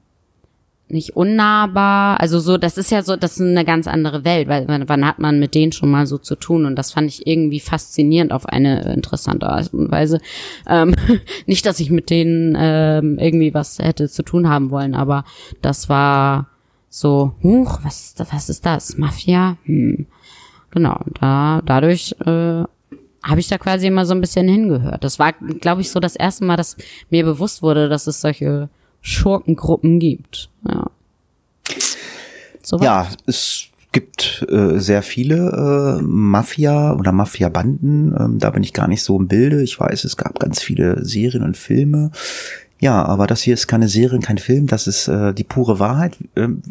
[0.91, 4.67] nicht unnahbar, also so, das ist ja so, das ist eine ganz andere Welt, weil
[4.67, 7.61] wann, hat man mit denen schon mal so zu tun und das fand ich irgendwie
[7.61, 10.21] faszinierend auf eine interessante Art und Weise.
[10.69, 10.95] Ähm,
[11.47, 15.25] nicht, dass ich mit denen ähm, irgendwie was hätte zu tun haben wollen, aber
[15.63, 16.49] das war
[16.89, 18.99] so, huch, was ist das, was ist das?
[18.99, 19.57] Mafia?
[19.65, 20.07] Hm.
[20.73, 22.65] Genau, da, dadurch äh,
[23.23, 25.05] habe ich da quasi immer so ein bisschen hingehört.
[25.05, 26.77] Das war, glaube ich, so das erste Mal, dass
[27.11, 28.69] mir bewusst wurde, dass es solche
[29.01, 30.51] Schurkengruppen gibt.
[30.69, 30.91] Ja.
[32.63, 38.15] So Ja, es gibt äh, sehr viele äh, Mafia oder Mafia-Banden.
[38.19, 39.63] Ähm, da bin ich gar nicht so im Bilde.
[39.63, 42.11] Ich weiß, es gab ganz viele Serien und Filme.
[42.81, 44.67] Ja, aber das hier ist keine Serie, kein Film.
[44.67, 46.17] Das ist äh, die pure Wahrheit.
[46.37, 46.63] Ähm,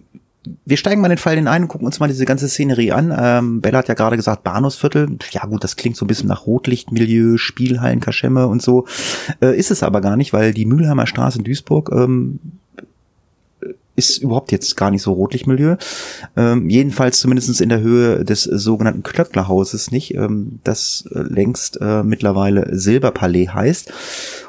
[0.65, 3.15] wir steigen mal in den Fall hinein und gucken uns mal diese ganze Szenerie an.
[3.17, 5.17] Ähm, Bella hat ja gerade gesagt, Bahnhofsviertel.
[5.31, 8.85] Ja gut, das klingt so ein bisschen nach Rotlichtmilieu, Spielhallen, Kaschemme und so.
[9.41, 12.39] Äh, ist es aber gar nicht, weil die Mülheimer Straße in Duisburg ähm,
[13.99, 15.75] ist überhaupt jetzt gar nicht so Rotlichtmilieu.
[16.35, 22.01] Ähm, jedenfalls zumindest in der Höhe des sogenannten Klöcklerhauses nicht, ähm, das äh, längst äh,
[22.03, 23.91] mittlerweile Silberpalais heißt.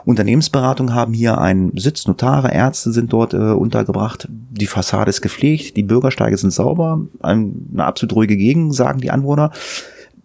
[0.04, 4.28] Unternehmensberatungen haben hier einen Sitz, Notare, Ärzte sind dort äh, untergebracht.
[4.30, 9.10] Die Fassade ist gepflegt, die Bürgersteige sind sauber, ein, eine absolut ruhige Gegend, sagen die
[9.10, 9.50] Anwohner.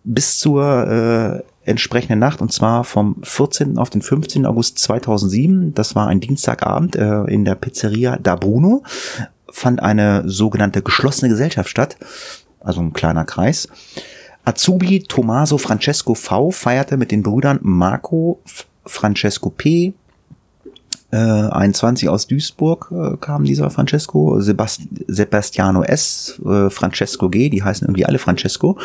[0.04, 3.78] Bis zur äh, entsprechenden Nacht, und zwar vom 14.
[3.78, 4.46] auf den 15.
[4.46, 8.84] August 2007, das war ein Dienstagabend äh, in der Pizzeria Da Bruno,
[9.52, 11.98] fand eine sogenannte geschlossene Gesellschaft statt,
[12.60, 13.68] also ein kleiner Kreis.
[14.44, 18.42] Azubi Tommaso Francesco V feierte mit den Brüdern Marco
[18.86, 19.94] Francesco P.
[21.16, 27.64] Äh, 21 aus Duisburg äh, kam dieser Francesco, Sebast Sebastiano S, äh, Francesco G, die
[27.64, 28.78] heißen irgendwie alle Francesco.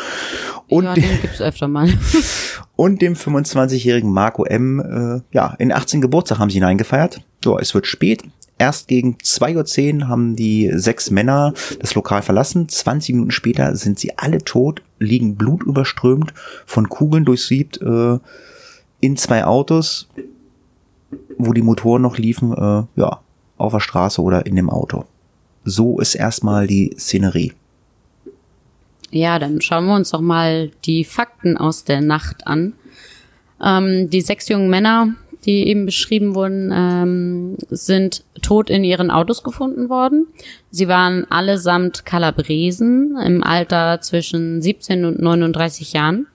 [0.69, 1.89] Und, ja, den gibt's öfter mal.
[2.77, 4.79] und dem 25-jährigen Marco M.
[4.79, 7.19] Äh, ja, in 18 Geburtstag haben sie hineingefeiert.
[7.43, 8.23] So, es wird spät.
[8.57, 12.69] Erst gegen 2.10 Uhr haben die sechs Männer das Lokal verlassen.
[12.69, 16.33] 20 Minuten später sind sie alle tot, liegen blutüberströmt,
[16.65, 18.19] von Kugeln durchsiebt, äh,
[19.01, 20.07] in zwei Autos,
[21.45, 23.19] wo die Motoren noch liefen, äh, ja,
[23.57, 25.05] auf der Straße oder in dem Auto.
[25.63, 27.53] So ist erstmal die Szenerie.
[29.11, 32.73] Ja, dann schauen wir uns doch mal die Fakten aus der Nacht an.
[33.61, 35.13] Ähm, die sechs jungen Männer,
[35.45, 40.27] die eben beschrieben wurden, ähm, sind tot in ihren Autos gefunden worden.
[40.71, 46.27] Sie waren allesamt Kalabresen im Alter zwischen 17 und 39 Jahren.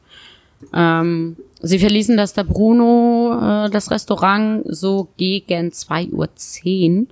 [0.74, 7.06] Ähm, sie verließen das da Bruno, äh, das Restaurant, so gegen 2.10 Uhr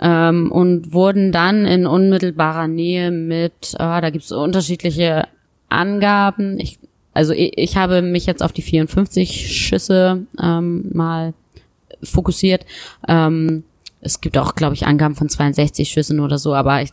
[0.00, 5.28] ähm, und wurden dann in unmittelbarer Nähe mit, ah, da gibt's unterschiedliche
[5.68, 6.58] Angaben.
[6.58, 6.78] Ich,
[7.12, 11.34] also ich, ich habe mich jetzt auf die 54 Schüsse ähm, mal
[12.02, 12.66] fokussiert.
[13.08, 13.64] Ähm,
[14.00, 16.90] es gibt auch, glaube ich, Angaben von 62 Schüssen oder so, aber ich,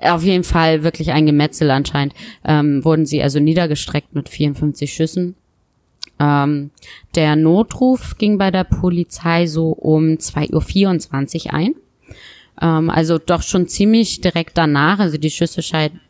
[0.00, 2.14] auf jeden Fall wirklich ein Gemetzel anscheinend.
[2.44, 5.36] Ähm, wurden sie also niedergestreckt mit 54 Schüssen.
[6.20, 6.70] Ähm,
[7.14, 11.74] der Notruf ging bei der Polizei so um 2.24 Uhr ein.
[12.60, 14.98] Ähm, also doch schon ziemlich direkt danach.
[14.98, 16.00] Also die Schüsse schein,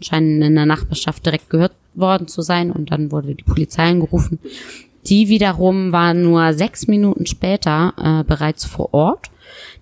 [0.00, 4.38] scheinen in der Nachbarschaft direkt gehört worden zu sein und dann wurde die Polizei angerufen.
[5.06, 9.30] Die wiederum waren nur sechs Minuten später äh, bereits vor Ort.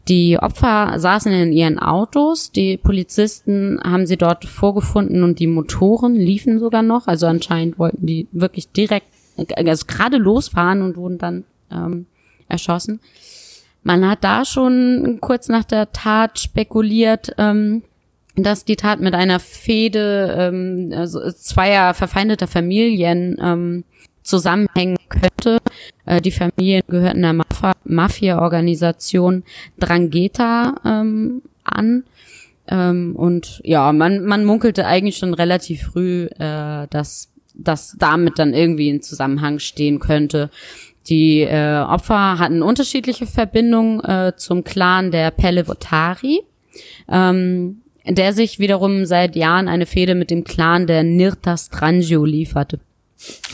[0.08, 6.14] Die Opfer saßen in ihren Autos, die Polizisten haben sie dort vorgefunden und die Motoren
[6.14, 7.06] liefen sogar noch.
[7.06, 12.06] Also anscheinend wollten die wirklich direkt, also gerade losfahren und wurden dann ähm,
[12.48, 13.00] erschossen.
[13.82, 17.82] Man hat da schon kurz nach der Tat spekuliert, ähm,
[18.36, 23.84] dass die Tat mit einer Fehde ähm, also zweier verfeindeter Familien ähm,
[24.22, 25.58] zusammenhängen könnte.
[26.06, 27.44] Äh, die Familien gehörten der
[27.84, 29.44] Mafia-Organisation
[29.78, 32.04] Drangheta ähm, an.
[32.66, 38.52] Ähm, und ja, man, man munkelte eigentlich schon relativ früh, äh, dass das damit dann
[38.52, 40.50] irgendwie in Zusammenhang stehen könnte.
[41.08, 46.42] Die äh, Opfer hatten unterschiedliche Verbindungen äh, zum Clan der Pelevotari.
[47.08, 52.78] Ähm, der sich wiederum seit Jahren eine Fehde mit dem Clan der Nirta Strangio lieferte.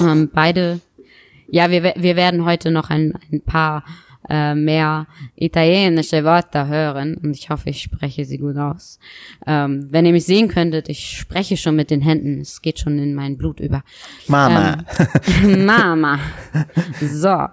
[0.00, 0.80] Ähm, beide,
[1.48, 3.84] ja, wir, wir werden heute noch ein, ein paar
[4.30, 8.98] äh, mehr italienische Wörter hören und ich hoffe, ich spreche sie gut aus.
[9.46, 12.98] Ähm, wenn ihr mich sehen könntet, ich spreche schon mit den Händen, es geht schon
[12.98, 13.82] in mein Blut über.
[14.28, 14.84] Mama.
[15.42, 16.18] Ähm, Mama.
[17.00, 17.46] So.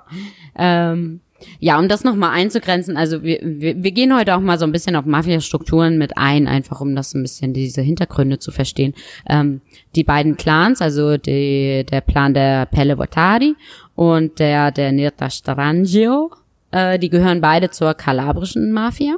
[0.56, 1.22] Ähm,
[1.60, 4.72] ja, um das nochmal einzugrenzen, also wir, wir, wir gehen heute auch mal so ein
[4.72, 8.94] bisschen auf Mafia-Strukturen mit ein, einfach um das ein bisschen diese Hintergründe zu verstehen.
[9.28, 9.62] Ähm,
[9.96, 13.56] die beiden Clans, also die, der Plan der Pelle Votari
[13.96, 16.32] und der der Nirta Strangio,
[16.72, 19.18] äh, die gehören beide zur kalabrischen Mafia.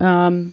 [0.00, 0.52] Ähm,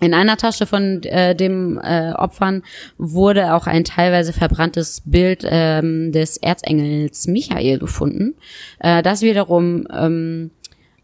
[0.00, 2.62] in einer Tasche von äh, dem äh, Opfern
[2.98, 8.34] wurde auch ein teilweise verbranntes Bild ähm, des Erzengels Michael gefunden.
[8.80, 10.50] Äh, das wiederum ähm,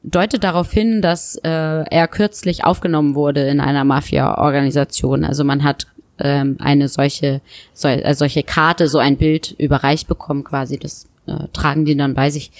[0.02, 5.24] deutet darauf hin, dass äh, er kürzlich aufgenommen wurde in einer Mafia-Organisation.
[5.24, 5.86] Also man hat
[6.18, 7.40] ähm, eine solche
[7.72, 10.78] so, äh, solche Karte, so ein Bild überreicht bekommen quasi.
[10.78, 12.50] Das äh, tragen die dann bei sich.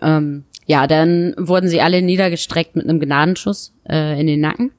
[0.00, 4.70] Ähm, ja, dann wurden sie alle niedergestreckt mit einem Gnadenschuss äh, in den Nacken.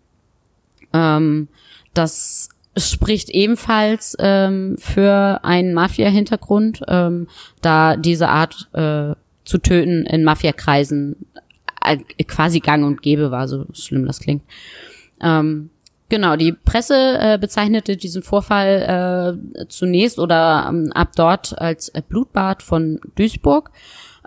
[0.93, 1.47] Ähm,
[1.95, 7.27] das spricht ebenfalls ähm, für einen Mafia-Hintergrund, ähm,
[7.61, 11.25] da diese Art äh, zu töten in Mafia-Kreisen
[11.83, 14.43] äh, quasi gang und gäbe war, so schlimm das klingt.
[15.19, 15.71] Ähm,
[16.07, 22.61] genau, die Presse äh, bezeichnete diesen Vorfall äh, zunächst oder ähm, ab dort als Blutbad
[22.61, 23.71] von Duisburg.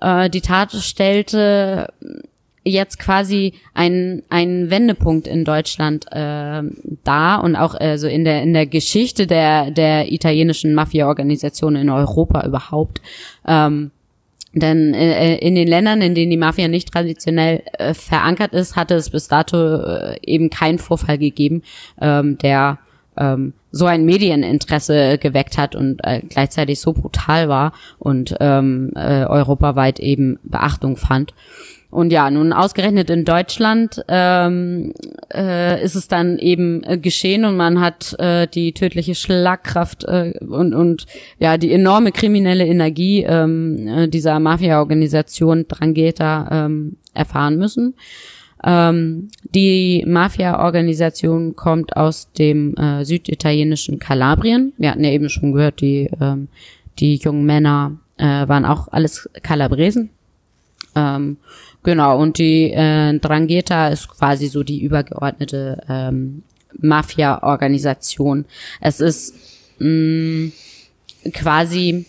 [0.02, 1.88] Äh, die Tat stellte
[2.64, 6.62] jetzt quasi ein ein Wendepunkt in Deutschland äh,
[7.04, 12.46] da und auch also in der in der Geschichte der der italienischen Mafia-Organisation in Europa
[12.46, 13.00] überhaupt.
[13.46, 13.90] Ähm,
[14.54, 18.94] denn äh, in den Ländern, in denen die Mafia nicht traditionell äh, verankert ist, hatte
[18.94, 21.62] es bis dato äh, eben keinen Vorfall gegeben,
[22.00, 22.78] ähm, der
[23.16, 29.24] ähm, so ein Medieninteresse geweckt hat und äh, gleichzeitig so brutal war und ähm, äh,
[29.24, 31.34] europaweit eben Beachtung fand.
[31.92, 34.94] Und ja, nun ausgerechnet in Deutschland ähm,
[35.32, 40.32] äh, ist es dann eben äh, geschehen und man hat äh, die tödliche Schlagkraft äh,
[40.40, 41.04] und, und
[41.38, 47.94] ja die enorme kriminelle Energie ähm, äh, dieser Mafia-Organisation Drangheta ähm, erfahren müssen.
[48.64, 54.72] Ähm, die Mafia-Organisation kommt aus dem äh, süditalienischen Kalabrien.
[54.78, 56.48] Wir hatten ja eben schon gehört, die, ähm,
[56.98, 60.10] die jungen Männer äh, waren auch alles Kalabresen.
[60.94, 61.38] Ähm,
[61.84, 66.42] Genau, und die äh, Drangheta ist quasi so die übergeordnete ähm,
[66.78, 68.44] Mafia-Organisation.
[68.80, 69.34] Es ist
[69.78, 70.52] mh, mm,
[71.32, 72.06] quasi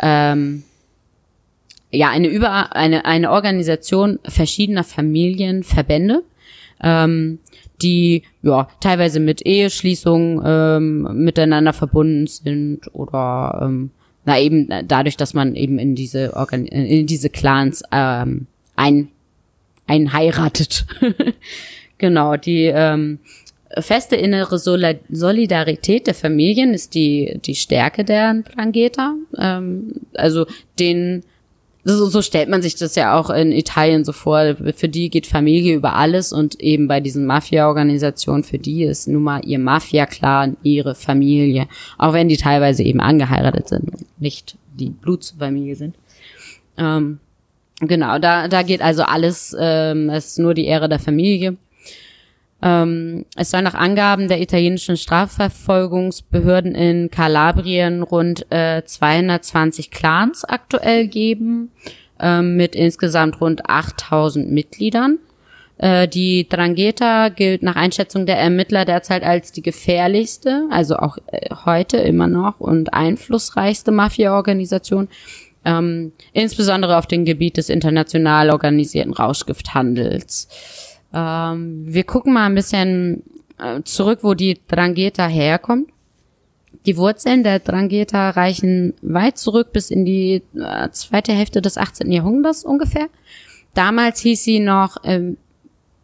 [0.00, 0.62] ähm,
[1.90, 6.22] ja eine über eine eine Organisation verschiedener Familien, Verbände,
[6.82, 7.38] ähm,
[7.82, 13.90] die ja teilweise mit Eheschließungen ähm, miteinander verbunden sind oder ähm,
[14.24, 18.46] na eben dadurch, dass man eben in diese Organ in diese Clans ähm,
[18.76, 19.08] ein,
[19.86, 20.86] ein heiratet.
[21.98, 23.20] genau, die ähm,
[23.78, 29.14] feste innere Solidarität der Familien ist die, die Stärke der Drangheta.
[29.38, 30.46] Ähm, also
[30.78, 31.24] den,
[31.96, 34.56] so, so stellt man sich das ja auch in Italien so vor.
[34.74, 39.22] Für die geht Familie über alles und eben bei diesen Mafia-Organisationen, für die ist nun
[39.22, 41.68] mal ihr Mafia-Clan ihre Familie.
[41.96, 45.96] Auch wenn die teilweise eben angeheiratet sind und nicht die Blutsfamilie sind.
[46.76, 47.20] Ähm,
[47.80, 51.56] Genau, da, da geht also alles, ähm, es ist nur die Ehre der Familie.
[52.60, 61.06] Ähm, es soll nach Angaben der italienischen Strafverfolgungsbehörden in Kalabrien rund äh, 220 Clans aktuell
[61.06, 61.70] geben,
[62.18, 65.18] ähm, mit insgesamt rund 8000 Mitgliedern.
[65.76, 71.54] Äh, die Drangheta gilt nach Einschätzung der Ermittler derzeit als die gefährlichste, also auch äh,
[71.64, 75.08] heute immer noch und einflussreichste Mafia-Organisation
[75.64, 80.48] ähm, insbesondere auf dem Gebiet des international organisierten Rauschgifthandels.
[81.12, 83.22] Ähm, wir gucken mal ein bisschen
[83.58, 85.90] äh, zurück, wo die Drangheta herkommt.
[86.86, 92.10] Die Wurzeln der Drangheta reichen weit zurück bis in die äh, zweite Hälfte des 18.
[92.10, 93.08] Jahrhunderts ungefähr.
[93.74, 95.36] Damals hieß sie noch ähm,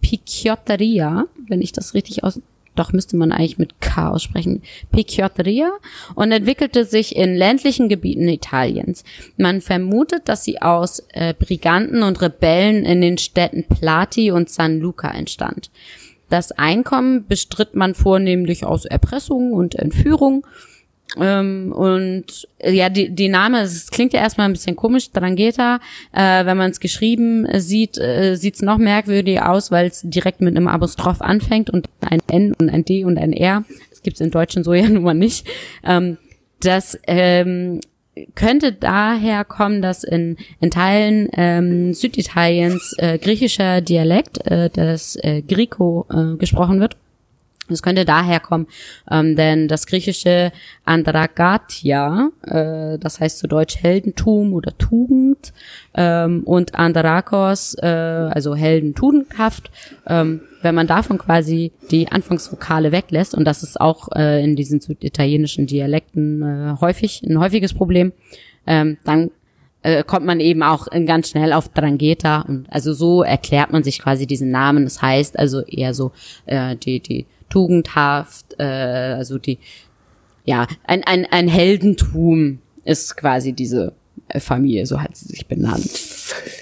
[0.00, 2.40] Picciotteria, wenn ich das richtig aus
[2.74, 5.70] doch müsste man eigentlich mit K aussprechen, Picciotteria
[6.14, 9.04] und entwickelte sich in ländlichen Gebieten Italiens.
[9.36, 14.78] Man vermutet, dass sie aus äh, Briganten und Rebellen in den Städten Plati und San
[14.78, 15.70] Luca entstand.
[16.30, 20.46] Das Einkommen bestritt man vornehmlich aus Erpressung und Entführung
[21.20, 25.80] ähm, und äh, ja, die, die Name, es klingt ja erstmal ein bisschen komisch, Drangheta.
[26.12, 30.40] Äh, wenn man es geschrieben sieht, äh, sieht es noch merkwürdig aus, weil es direkt
[30.40, 33.64] mit einem Apostroph anfängt und ein N und ein D und ein R.
[33.90, 35.46] Das gibt's in Deutschen so ja nun mal nicht.
[35.84, 36.18] Ähm,
[36.60, 37.80] das ähm,
[38.34, 45.42] könnte daher kommen, dass in, in Teilen ähm, Süditaliens äh, griechischer Dialekt, äh, das äh,
[45.42, 46.96] Grieco, äh, gesprochen wird.
[47.68, 48.66] Es könnte daher kommen,
[49.10, 50.52] ähm, denn das griechische
[50.84, 55.52] Andragatia, äh, das heißt zu Deutsch Heldentum oder Tugend,
[55.94, 59.70] ähm, und Andrakos, äh, also Helden tugendhaft,
[60.06, 64.80] ähm, wenn man davon quasi die Anfangsvokale weglässt, und das ist auch äh, in diesen
[64.80, 68.12] süditalienischen Dialekten äh, häufig ein häufiges Problem,
[68.66, 69.30] ähm, dann
[69.82, 74.00] äh, kommt man eben auch ganz schnell auf Drangheta und also so erklärt man sich
[74.00, 74.84] quasi diesen Namen.
[74.84, 76.12] Das heißt also eher so
[76.46, 79.58] äh, die die tugendhaft, äh, also die,
[80.44, 83.92] ja, ein, ein, ein Heldentum ist quasi diese
[84.26, 85.88] äh, Familie, so hat sie sich benannt.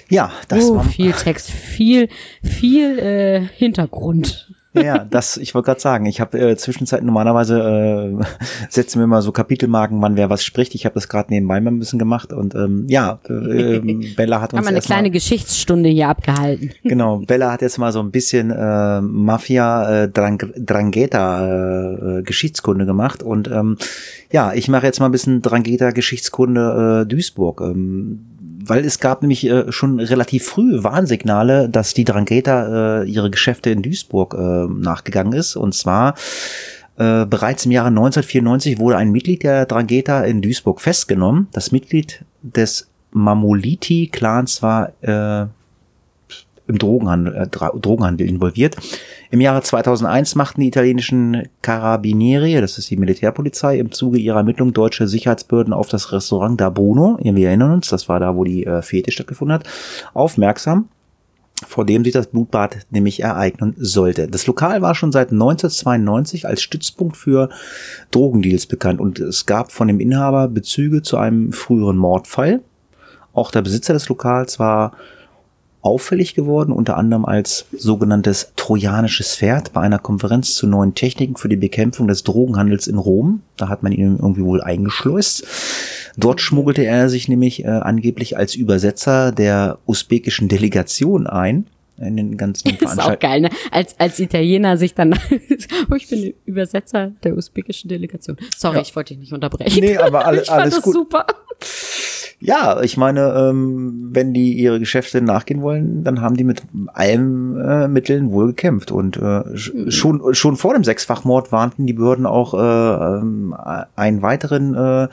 [0.09, 2.09] Ja, das oh, war viel Text, viel,
[2.43, 4.52] viel äh, Hintergrund.
[4.73, 8.25] Ja, das, ich wollte gerade sagen, ich habe äh, zwischenzeit normalerweise äh,
[8.69, 10.73] setzen wir immer so Kapitelmarken, wann wer was spricht.
[10.75, 13.79] Ich habe das gerade nebenbei mal ein bisschen gemacht und ähm, ja, äh,
[14.15, 16.71] Bella hat uns haben wir eine kleine mal, Geschichtsstunde hier abgehalten.
[16.83, 22.85] Genau, Bella hat jetzt mal so ein bisschen äh, Mafia äh, Drang, Drangheta äh, Geschichtskunde
[22.85, 23.77] gemacht und ähm,
[24.31, 27.61] ja, ich mache jetzt mal ein bisschen Drangheta Geschichtskunde äh, Duisburg.
[27.61, 28.32] Ähm,
[28.65, 33.69] weil es gab nämlich äh, schon relativ früh Warnsignale, dass die Drangheta äh, ihre Geschäfte
[33.69, 35.55] in Duisburg äh, nachgegangen ist.
[35.55, 36.15] Und zwar
[36.97, 41.47] äh, bereits im Jahre 1994 wurde ein Mitglied der Drangheta in Duisburg festgenommen.
[41.51, 45.47] Das Mitglied des Mamoliti-Clans war äh,
[46.67, 48.75] im Drogenhandel, äh, Drogenhandel involviert.
[49.31, 54.73] Im Jahre 2001 machten die italienischen Carabinieri, das ist die Militärpolizei, im Zuge ihrer Ermittlung
[54.73, 58.65] deutsche Sicherheitsbehörden auf das Restaurant da Bruno, wir erinnern uns, das war da, wo die
[58.65, 59.67] äh, Fete stattgefunden hat,
[60.13, 60.89] aufmerksam
[61.67, 64.27] vor dem sich das Blutbad nämlich ereignen sollte.
[64.27, 67.49] Das Lokal war schon seit 1992 als Stützpunkt für
[68.11, 72.61] Drogendeals bekannt und es gab von dem Inhaber Bezüge zu einem früheren Mordfall.
[73.33, 74.93] Auch der Besitzer des Lokals war
[75.83, 81.49] auffällig geworden, unter anderem als sogenanntes trojanisches Pferd bei einer Konferenz zu neuen Techniken für
[81.49, 83.41] die Bekämpfung des Drogenhandels in Rom.
[83.57, 85.45] Da hat man ihn irgendwie wohl eingeschleust.
[86.17, 92.37] Dort schmuggelte er sich nämlich äh, angeblich als Übersetzer der usbekischen Delegation ein in den
[92.37, 93.49] ganzen Ist auch geil, ne?
[93.71, 95.13] Als, als Italiener sich dann,
[95.91, 98.37] oh, ich bin Übersetzer der usbekischen Delegation.
[98.55, 98.81] Sorry, ja.
[98.81, 99.79] ich wollte dich nicht unterbrechen.
[99.79, 100.93] Nee, aber alle, ich fand alles das gut.
[100.93, 101.25] super.
[102.45, 107.57] Ja, ich meine, ähm, wenn die ihre Geschäfte nachgehen wollen, dann haben die mit allen
[107.57, 108.91] äh, Mitteln wohl gekämpft.
[108.91, 109.89] Und äh, mhm.
[109.89, 113.55] schon, schon vor dem Sechsfachmord warnten die Behörden auch äh, ähm,
[113.95, 115.07] einen weiteren äh,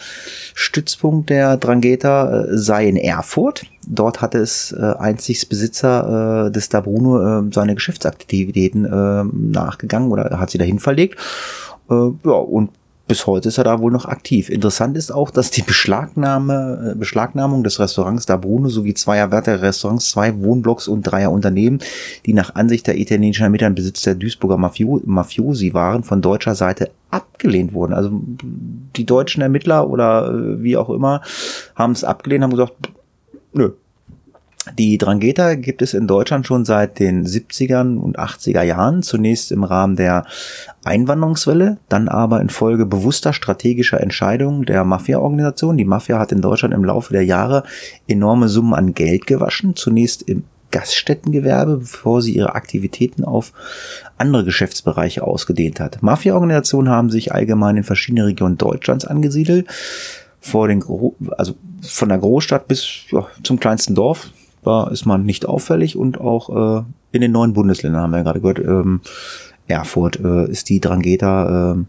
[0.55, 3.63] Stützpunkt der Drangheta äh, sei in Erfurt.
[3.93, 10.13] Dort hatte es äh, einzigs Besitzer äh, des Da Bruno äh, seine Geschäftsaktivitäten äh, nachgegangen
[10.13, 11.19] oder hat sie dahin verlegt.
[11.91, 12.71] Äh, ja, und
[13.11, 14.49] bis heute ist er da wohl noch aktiv.
[14.49, 19.57] Interessant ist auch, dass die Beschlagnahme, äh, Beschlagnahmung des Restaurants Da Bruno sowie zweier weitere
[19.57, 21.81] Restaurants, zwei Wohnblocks und dreier Unternehmen,
[22.25, 26.55] die nach Ansicht der italienischen Ermittler im Besitz der Duisburger Mafio Mafiosi waren, von deutscher
[26.55, 27.95] Seite abgelehnt wurden.
[27.95, 28.13] Also
[28.95, 31.23] die deutschen Ermittler oder äh, wie auch immer
[31.75, 32.91] haben es abgelehnt, haben gesagt,
[33.53, 33.73] nö,
[34.79, 39.65] die Drangheta gibt es in Deutschland schon seit den 70ern und 80er Jahren, zunächst im
[39.65, 40.27] Rahmen der
[40.85, 45.79] Einwanderungswelle, dann aber infolge bewusster strategischer Entscheidungen der Mafia-Organisation.
[45.79, 47.65] Die Mafia hat in Deutschland im Laufe der Jahre
[48.07, 53.53] enorme Summen an Geld gewaschen, zunächst im Gaststättengewerbe, bevor sie ihre Aktivitäten auf
[54.19, 56.03] andere Geschäftsbereiche ausgedehnt hat.
[56.03, 59.67] Mafia-Organisationen haben sich allgemein in verschiedenen Regionen Deutschlands angesiedelt,
[60.39, 60.83] vor den,
[61.37, 64.31] also von der Großstadt bis ja, zum kleinsten Dorf,
[64.63, 68.23] da ist man nicht auffällig und auch äh, in den neuen Bundesländern haben wir ja
[68.25, 69.01] gerade gehört, ähm,
[69.67, 71.85] Erfurt äh, ist die Drangheta äh,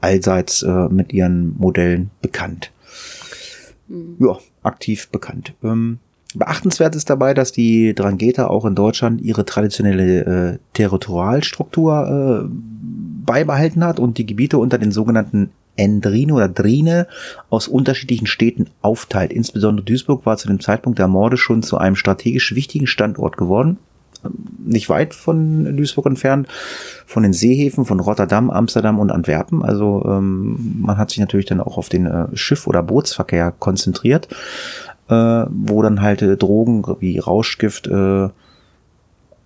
[0.00, 2.72] allseits äh, mit ihren Modellen bekannt.
[4.18, 5.54] ja, aktiv bekannt.
[5.62, 5.98] Ähm,
[6.34, 12.48] beachtenswert ist dabei, dass die Drangheta auch in Deutschland ihre traditionelle äh, Territorialstruktur äh,
[13.24, 17.06] beibehalten hat und die Gebiete unter den sogenannten Endrine oder Drine
[17.50, 19.32] aus unterschiedlichen Städten aufteilt.
[19.32, 23.78] Insbesondere Duisburg war zu dem Zeitpunkt der Morde schon zu einem strategisch wichtigen Standort geworden.
[24.64, 26.46] Nicht weit von Duisburg entfernt,
[27.06, 29.64] von den Seehäfen von Rotterdam, Amsterdam und Antwerpen.
[29.64, 34.28] Also ähm, man hat sich natürlich dann auch auf den äh, Schiff- oder Bootsverkehr konzentriert,
[35.08, 38.28] äh, wo dann halt äh, Drogen wie Rauschgift äh,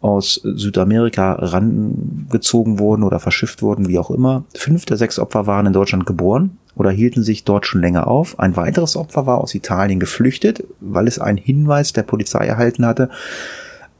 [0.00, 4.44] aus Südamerika rangezogen wurden oder verschifft wurden, wie auch immer.
[4.54, 8.38] Fünf der sechs Opfer waren in Deutschland geboren oder hielten sich dort schon länger auf.
[8.38, 13.08] Ein weiteres Opfer war aus Italien geflüchtet, weil es einen Hinweis der Polizei erhalten hatte,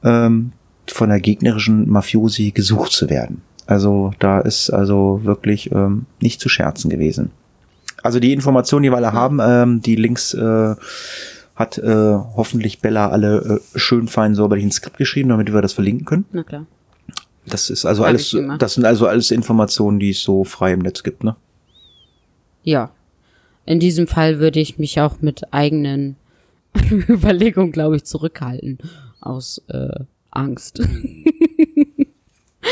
[0.05, 0.53] ähm,
[0.87, 3.43] von der gegnerischen Mafiosi gesucht zu werden.
[3.67, 7.31] Also da ist also wirklich ähm, nicht zu scherzen gewesen.
[8.03, 10.75] Also die Informationen, die wir alle haben, ähm, die Links äh,
[11.57, 15.73] hat äh, hoffentlich Bella alle äh, schön fein säuberlich ins Skript geschrieben, damit wir das
[15.73, 16.25] verlinken können.
[16.33, 16.67] Na klar.
[17.47, 20.81] Das ist also Hab alles, das sind also alles Informationen, die es so frei im
[20.81, 21.37] Netz gibt, ne?
[22.63, 22.91] Ja.
[23.65, 26.17] In diesem Fall würde ich mich auch mit eigenen
[27.09, 28.79] Überlegungen, glaube ich, zurückhalten.
[29.21, 30.01] Aus äh,
[30.31, 30.81] Angst.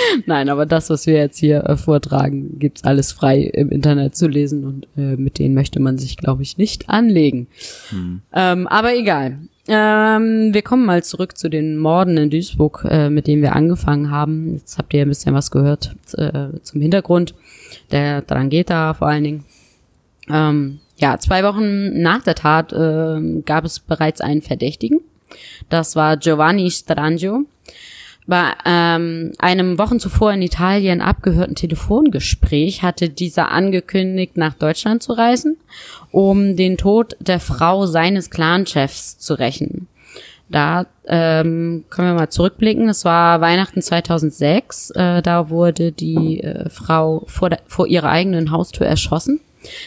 [0.27, 4.29] Nein, aber das, was wir jetzt hier äh, vortragen, gibt's alles frei im Internet zu
[4.29, 7.49] lesen und äh, mit denen möchte man sich, glaube ich, nicht anlegen.
[8.33, 9.39] Ähm, aber egal.
[9.67, 14.11] Ähm, wir kommen mal zurück zu den Morden in Duisburg, äh, mit denen wir angefangen
[14.11, 14.53] haben.
[14.53, 17.35] Jetzt habt ihr ein bisschen was gehört äh, zum Hintergrund
[17.91, 19.45] der Drangheta vor allen Dingen.
[20.29, 25.01] Ähm, ja, zwei Wochen nach der Tat äh, gab es bereits einen Verdächtigen.
[25.71, 27.45] Das war Giovanni Strangio.
[28.27, 35.13] Bei ähm, einem Wochen zuvor in Italien abgehörten Telefongespräch hatte dieser angekündigt, nach Deutschland zu
[35.13, 35.59] reisen,
[36.11, 39.89] um den Tod der Frau seines Clanchefs zu rächen.
[40.49, 42.89] Da ähm, können wir mal zurückblicken.
[42.89, 44.91] Es war Weihnachten 2006.
[44.91, 49.41] Äh, da wurde die äh, Frau vor, der, vor ihrer eigenen Haustür erschossen.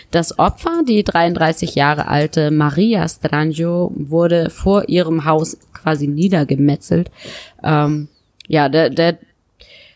[0.09, 7.11] Das Opfer, die 33 Jahre alte Maria Strangio, wurde vor ihrem Haus quasi niedergemetzelt.
[7.63, 8.09] Ähm,
[8.47, 9.17] ja, der, der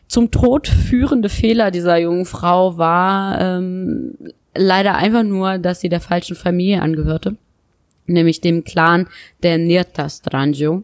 [0.07, 4.17] zum Tod führende Fehler dieser jungen Frau war ähm,
[4.53, 7.37] leider einfach nur, dass sie der falschen Familie angehörte,
[8.07, 9.07] nämlich dem Clan
[9.43, 10.83] der Nirta Strangio.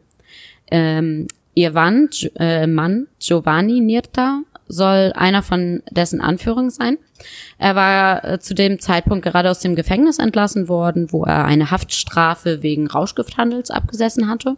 [0.71, 2.09] Ähm, ihr Mann,
[2.39, 6.97] äh, Mann Giovanni Nirta soll einer von dessen Anführungen sein.
[7.57, 11.71] Er war äh, zu dem Zeitpunkt gerade aus dem Gefängnis entlassen worden, wo er eine
[11.71, 14.57] Haftstrafe wegen Rauschgifthandels abgesessen hatte.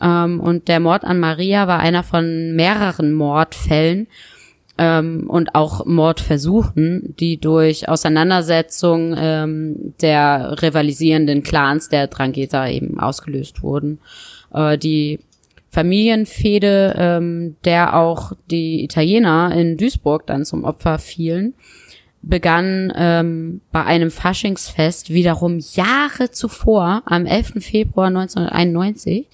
[0.00, 4.06] Ähm, und der Mord an Maria war einer von mehreren Mordfällen
[4.78, 13.62] ähm, und auch Mordversuchen, die durch Auseinandersetzung ähm, der rivalisierenden Clans der Drangheta eben ausgelöst
[13.62, 13.98] wurden.
[14.52, 15.20] Äh, die
[15.70, 21.54] Familienfehde, ähm, der auch die Italiener in Duisburg dann zum Opfer fielen,
[22.28, 27.64] begann ähm, bei einem Faschingsfest wiederum Jahre zuvor, am 11.
[27.64, 29.26] Februar 1991.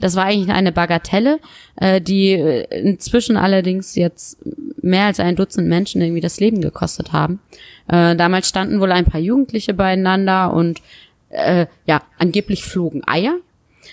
[0.00, 1.40] Das war eigentlich eine Bagatelle,
[1.76, 4.38] äh, die äh, inzwischen allerdings jetzt
[4.80, 7.40] mehr als ein Dutzend Menschen irgendwie das Leben gekostet haben.
[7.86, 10.80] Äh, damals standen wohl ein paar Jugendliche beieinander und
[11.28, 13.36] äh, ja, angeblich flogen Eier.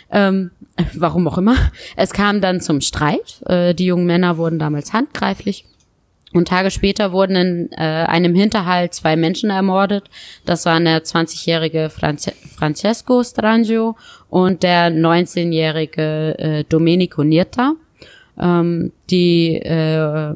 [0.09, 0.51] Ähm,
[0.93, 1.57] warum auch immer.
[1.97, 3.41] Es kam dann zum Streit.
[3.47, 5.65] Äh, die jungen Männer wurden damals handgreiflich.
[6.35, 10.09] Und Tage später wurden in äh, einem Hinterhalt zwei Menschen ermordet.
[10.45, 13.95] Das waren der 20-jährige Franze Francesco Strangio
[14.29, 17.75] und der 19-jährige äh, Domenico Nirta.
[18.37, 20.33] Ähm, die, äh,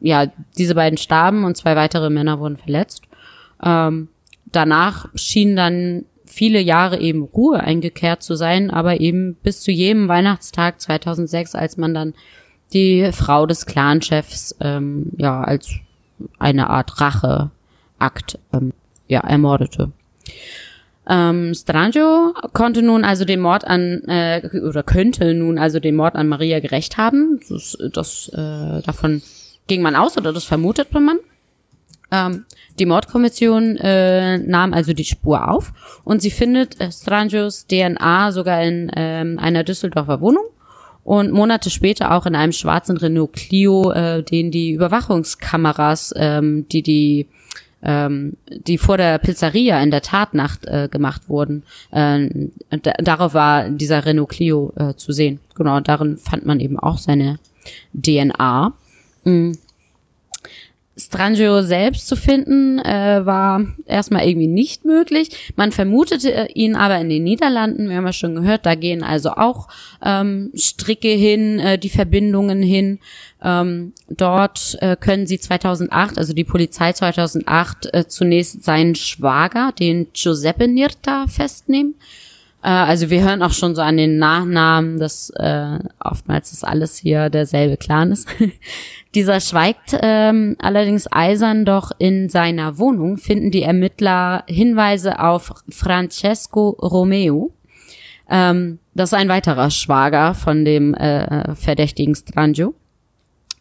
[0.00, 0.26] ja,
[0.58, 3.04] diese beiden starben und zwei weitere Männer wurden verletzt.
[3.64, 4.08] Ähm,
[4.52, 10.08] danach schien dann viele Jahre eben Ruhe eingekehrt zu sein, aber eben bis zu jedem
[10.08, 12.12] Weihnachtstag 2006, als man dann
[12.72, 15.70] die Frau des Clanchefs ähm, ja als
[16.38, 18.72] eine Art Racheakt ähm,
[19.06, 19.92] ja ermordete.
[21.08, 26.14] Ähm, Strangio konnte nun also den Mord an äh, oder könnte nun also den Mord
[26.16, 27.40] an Maria gerecht haben.
[27.48, 29.22] Das, das äh, davon
[29.66, 31.18] ging man aus oder das vermutete man.
[32.10, 32.44] Ähm,
[32.78, 35.72] die Mordkommission äh, nahm also die Spur auf
[36.04, 40.44] und sie findet äh, Strangios DNA sogar in ähm, einer Düsseldorfer Wohnung
[41.08, 46.82] und Monate später auch in einem schwarzen Renault Clio, äh, den die Überwachungskameras, ähm, die
[46.82, 47.28] die
[47.82, 52.28] ähm, die vor der Pizzeria in der Tatnacht äh, gemacht wurden, äh,
[52.82, 55.40] da, darauf war dieser Renault Clio äh, zu sehen.
[55.54, 57.38] Genau, darin fand man eben auch seine
[57.94, 58.74] DNA.
[59.24, 59.56] Mhm.
[60.98, 65.52] Strangio selbst zu finden, äh, war erstmal irgendwie nicht möglich.
[65.56, 67.88] Man vermutete ihn aber in den Niederlanden.
[67.88, 69.68] Wir haben ja schon gehört, da gehen also auch
[70.04, 72.98] ähm, Stricke hin, äh, die Verbindungen hin.
[73.42, 80.08] Ähm, dort äh, können sie 2008, also die Polizei 2008, äh, zunächst seinen Schwager, den
[80.12, 81.94] Giuseppe Nirta, festnehmen.
[82.62, 86.96] Äh, also wir hören auch schon so an den Nachnamen, dass äh, oftmals das alles
[86.96, 88.28] hier derselbe Clan ist.
[89.14, 96.70] Dieser schweigt ähm, allerdings eisern, doch in seiner Wohnung finden die Ermittler Hinweise auf Francesco
[96.70, 97.52] Romeo.
[98.28, 102.74] Ähm, das ist ein weiterer Schwager von dem äh, verdächtigen Strangio.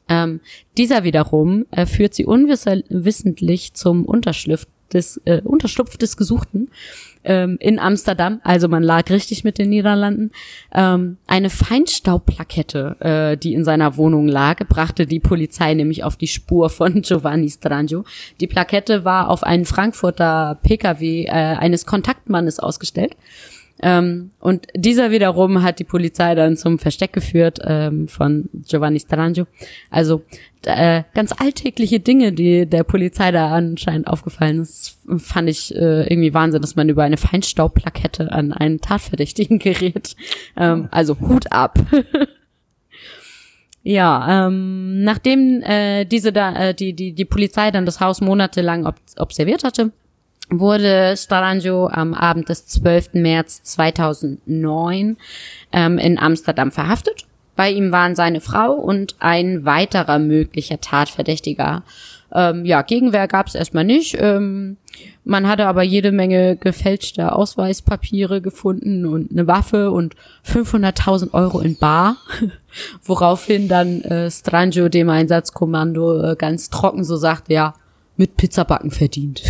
[0.09, 0.41] Ähm,
[0.77, 6.69] dieser wiederum äh, führt sie unwissentlich zum Unterschlupf des, äh, Unterschlupf des Gesuchten
[7.27, 10.31] ähm, in Amsterdam, also man lag richtig mit den Niederlanden,
[10.73, 16.27] ähm, eine Feinstaubplakette, äh, die in seiner Wohnung lag, brachte die Polizei nämlich auf die
[16.27, 18.05] Spur von Giovanni Strangio.
[18.39, 23.15] Die Plakette war auf einen Frankfurter Pkw äh, eines Kontaktmannes ausgestellt.
[23.81, 29.45] Ähm, und dieser wiederum hat die Polizei dann zum Versteck geführt ähm, von Giovanni Strangio.
[29.89, 30.23] Also
[30.65, 36.33] äh, ganz alltägliche Dinge, die der Polizei da anscheinend aufgefallen ist, fand ich äh, irgendwie
[36.33, 40.15] Wahnsinn, dass man über eine Feinstaubplakette an einen Tatverdächtigen gerät.
[40.55, 41.79] Ähm, also Hut ab.
[43.83, 48.85] Ja, ähm, nachdem äh, diese da, äh, die, die, die Polizei dann das Haus monatelang
[48.85, 49.93] ob observiert hatte,
[50.49, 53.13] wurde Starangio am Abend des 12.
[53.13, 55.17] März 2009
[55.71, 57.25] ähm, in Amsterdam verhaftet.
[57.55, 61.83] Bei ihm waren seine Frau und ein weiterer möglicher Tatverdächtiger.
[62.31, 64.15] Ähm, ja, Gegenwehr gab es erstmal nicht.
[64.19, 64.77] Ähm,
[65.23, 71.77] man hatte aber jede Menge gefälschte Ausweispapiere gefunden und eine Waffe und 500.000 Euro in
[71.77, 72.17] Bar,
[73.03, 77.73] woraufhin dann äh, Strangio dem Einsatzkommando äh, ganz trocken so sagt, ja,
[78.17, 79.41] mit Pizzabacken verdient.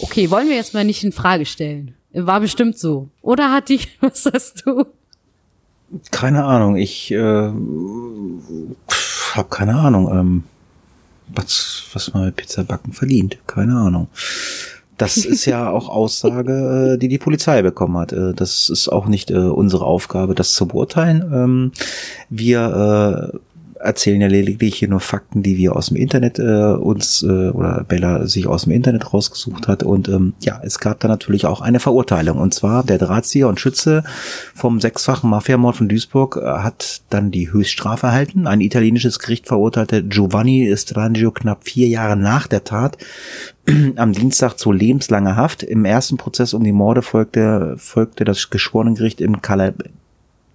[0.00, 1.94] Okay, wollen wir jetzt mal nicht in Frage stellen.
[2.12, 3.08] War bestimmt so.
[3.22, 4.86] Oder hat die, was hast du?
[6.10, 7.50] Keine Ahnung, ich äh,
[9.34, 10.44] habe keine Ahnung, ähm,
[11.28, 13.38] was, was man mit Pizza backen verdient.
[13.46, 14.08] Keine Ahnung.
[14.98, 18.12] Das ist ja auch Aussage, äh, die die Polizei bekommen hat.
[18.12, 21.30] Äh, das ist auch nicht äh, unsere Aufgabe, das zu beurteilen.
[21.32, 21.72] Ähm,
[22.30, 23.38] wir äh,
[23.84, 27.84] erzählen ja lediglich hier nur Fakten, die wir aus dem Internet äh, uns äh, oder
[27.84, 29.82] Bella sich aus dem Internet rausgesucht hat.
[29.82, 32.38] Und ähm, ja, es gab da natürlich auch eine Verurteilung.
[32.38, 34.02] Und zwar der Drahtzieher und Schütze
[34.54, 38.46] vom sechsfachen Mafiamord von Duisburg äh, hat dann die Höchststrafe erhalten.
[38.46, 42.96] Ein italienisches Gericht verurteilte Giovanni Strangio knapp vier Jahre nach der Tat
[43.96, 45.62] am Dienstag zu lebenslanger Haft.
[45.62, 49.74] Im ersten Prozess um die Morde folgte, folgte das Geschworenengericht im Kalab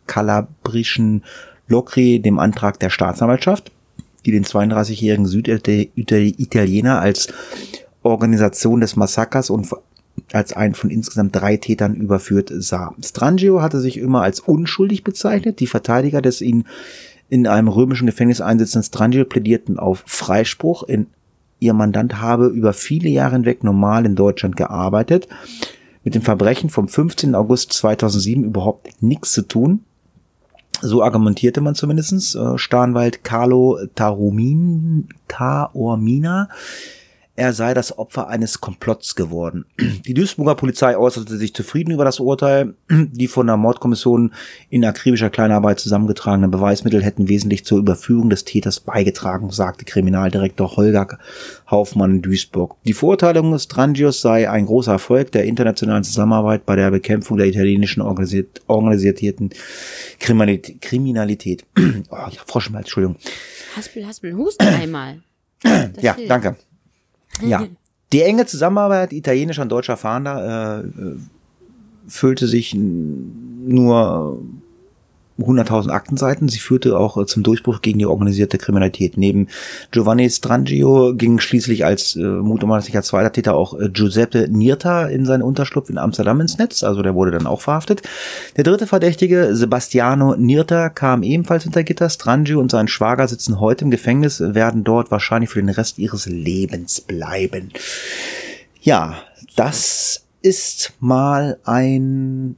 [0.07, 1.23] kalabrischen
[1.70, 3.72] Locri dem Antrag der Staatsanwaltschaft,
[4.26, 7.30] die den 32-jährigen Süditaliener als
[8.03, 9.70] Organisation des Massakers und
[10.34, 12.93] als einen von insgesamt drei Tätern überführt sah.
[13.03, 15.59] Strangio hatte sich immer als unschuldig bezeichnet.
[15.59, 16.65] Die Verteidiger des ihn
[17.30, 20.84] in einem römischen Gefängnis einsetzenden Strangio plädierten auf Freispruch.
[20.84, 21.07] In,
[21.59, 25.28] ihr Mandant habe über viele Jahre hinweg normal in Deutschland gearbeitet,
[26.03, 27.36] mit dem Verbrechen vom 15.
[27.36, 29.82] August 2007 überhaupt nichts zu tun
[30.82, 32.36] so argumentierte man zumindestens.
[32.36, 36.49] Äh, Stahnwald Carlo Tarumin, Taormina
[37.39, 39.65] er sei das Opfer eines Komplotts geworden.
[40.05, 42.73] Die Duisburger Polizei äußerte sich zufrieden über das Urteil.
[42.89, 44.33] Die von der Mordkommission
[44.69, 51.17] in akribischer Kleinarbeit zusammengetragenen Beweismittel hätten wesentlich zur Überführung des Täters beigetragen, sagte Kriminaldirektor Holger
[51.71, 52.75] Haufmann in Duisburg.
[52.83, 58.01] Die Verurteilung Strangios sei ein großer Erfolg der internationalen Zusammenarbeit bei der Bekämpfung der italienischen
[58.01, 59.51] organisiert, organisierten
[60.19, 61.65] Kriminalität.
[61.77, 63.15] oh, ich hab Froschmalz, Entschuldigung.
[63.77, 65.21] Haspel, Haspel, husten einmal.
[65.61, 66.29] Das ja, hilft.
[66.29, 66.55] danke.
[67.41, 67.65] Ja.
[68.11, 71.17] Die enge Zusammenarbeit italienischer und deutscher Fahnder äh, äh
[72.07, 74.41] füllte sich nur
[75.39, 76.49] 100.000 Aktenseiten.
[76.49, 79.17] Sie führte auch äh, zum Durchbruch gegen die organisierte Kriminalität.
[79.17, 79.47] Neben
[79.91, 85.43] Giovanni Strangio ging schließlich als äh, mutmaßlicher zweiter Täter auch äh, Giuseppe Nirta in seinen
[85.43, 86.83] Unterschlupf in Amsterdam ins Netz.
[86.83, 88.01] Also der wurde dann auch verhaftet.
[88.57, 92.09] Der dritte Verdächtige, Sebastiano Nirta, kam ebenfalls hinter Gitter.
[92.09, 96.25] Strangio und sein Schwager sitzen heute im Gefängnis, werden dort wahrscheinlich für den Rest ihres
[96.25, 97.71] Lebens bleiben.
[98.81, 99.15] Ja,
[99.55, 102.55] das ist mal ein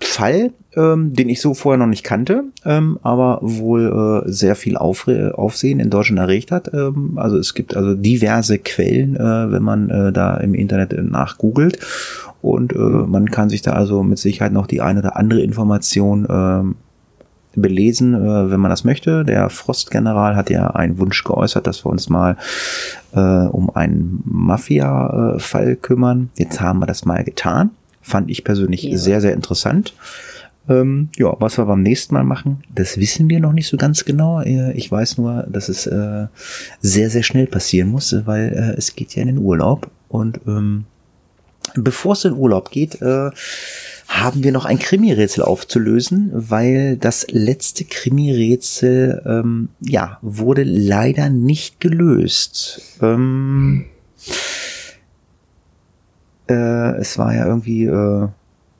[0.00, 4.76] Fall, ähm, den ich so vorher noch nicht kannte, ähm, aber wohl äh, sehr viel
[4.76, 6.72] Aufre Aufsehen in Deutschland erregt hat.
[6.72, 11.02] Ähm, also es gibt also diverse Quellen, äh, wenn man äh, da im Internet äh,
[11.02, 11.78] nachgoogelt.
[12.40, 16.24] Und äh, man kann sich da also mit Sicherheit noch die eine oder andere Information
[16.26, 16.62] äh,
[17.60, 19.24] belesen, äh, wenn man das möchte.
[19.24, 22.36] Der Frostgeneral hat ja einen Wunsch geäußert, dass wir uns mal
[23.12, 26.30] äh, um einen Mafia-Fall kümmern.
[26.36, 27.70] Jetzt haben wir das mal getan.
[28.00, 28.96] Fand ich persönlich Ja.
[28.96, 29.94] sehr, sehr interessant.
[30.68, 34.04] Ähm, ja, was wir beim nächsten Mal machen, das wissen wir noch nicht so ganz
[34.04, 34.40] genau.
[34.42, 36.26] Äh, Ich weiß nur, dass es äh,
[36.80, 39.90] sehr, sehr schnell passieren muss, äh, weil äh, es geht ja in den Urlaub.
[40.08, 40.84] Und ähm,
[41.74, 43.30] bevor es in Urlaub geht, äh,
[44.08, 51.78] haben wir noch ein Krimi-Rätsel aufzulösen, weil das letzte Krimi-Rätsel, ähm, ja, wurde leider nicht
[51.78, 52.80] gelöst.
[53.02, 53.84] Ähm,
[56.48, 58.28] äh, es war ja irgendwie äh,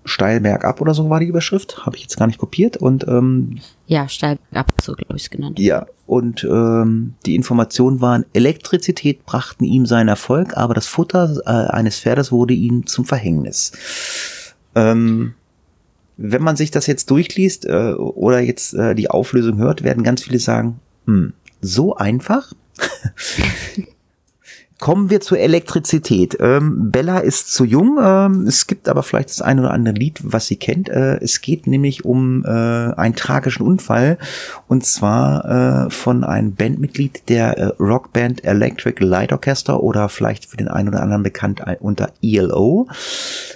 [0.09, 3.59] steil bergab oder so war die Überschrift, habe ich jetzt gar nicht kopiert und ähm,
[3.87, 5.59] Ja, steil ab, so glaube ich es genannt.
[5.59, 11.51] ja, und ähm, die Informationen waren, Elektrizität brachten ihm seinen Erfolg, aber das Futter äh,
[11.73, 13.73] eines Pferdes wurde ihm zum Verhängnis.
[14.75, 15.35] Ähm,
[16.17, 20.23] wenn man sich das jetzt durchliest äh, oder jetzt äh, die Auflösung hört, werden ganz
[20.23, 22.53] viele sagen, hm, so einfach?
[24.81, 26.37] Kommen wir zur Elektrizität.
[26.39, 27.99] Ähm, Bella ist zu jung.
[28.01, 30.89] Ähm, es gibt aber vielleicht das eine oder andere Lied, was sie kennt.
[30.89, 34.19] Äh, es geht nämlich um äh, einen tragischen Unfall
[34.69, 40.57] und zwar äh, von einem Bandmitglied der äh, Rockband Electric Light Orchestra oder vielleicht für
[40.57, 42.87] den einen oder anderen bekannt ein- unter ELO.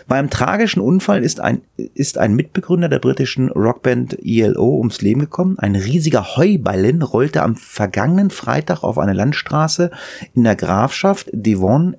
[0.08, 5.56] Beim tragischen Unfall ist ein, ist ein Mitbegründer der britischen Rockband ELO ums Leben gekommen.
[5.60, 9.92] Ein riesiger Heuballen rollte am vergangenen Freitag auf eine Landstraße
[10.34, 11.96] in der Grafschaft Devon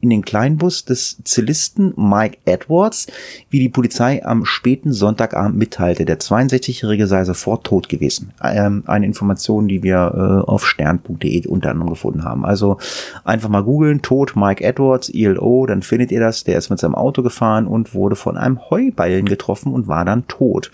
[0.00, 3.06] in den Kleinbus des Zellisten Mike Edwards,
[3.50, 6.04] wie die Polizei am späten Sonntagabend mitteilte.
[6.04, 8.32] Der 62-Jährige sei sofort tot gewesen.
[8.42, 12.44] Ähm, eine Information, die wir äh, auf stern.de unter anderem gefunden haben.
[12.44, 12.78] Also
[13.24, 16.44] einfach mal googeln, Tod Mike Edwards, ELO, dann findet ihr das.
[16.44, 20.26] Der ist mit seinem Auto gefahren und wurde von einem Heuballen getroffen und war dann
[20.28, 20.70] tot.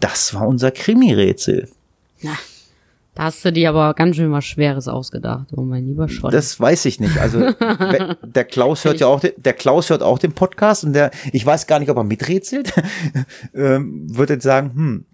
[0.00, 1.68] Das war unser Krimi-Rätsel.
[2.22, 2.32] Na,
[3.14, 6.32] da hast du dir aber ganz schön was Schweres ausgedacht, oh mein lieber Schrott.
[6.32, 7.18] Das weiß ich nicht.
[7.18, 7.40] Also
[8.24, 11.44] der Klaus hört ja auch, den- der Klaus hört auch den Podcast und der, ich
[11.44, 12.72] weiß gar nicht, ob er miträtselt,
[13.54, 15.04] ähm, würde jetzt sagen, hm.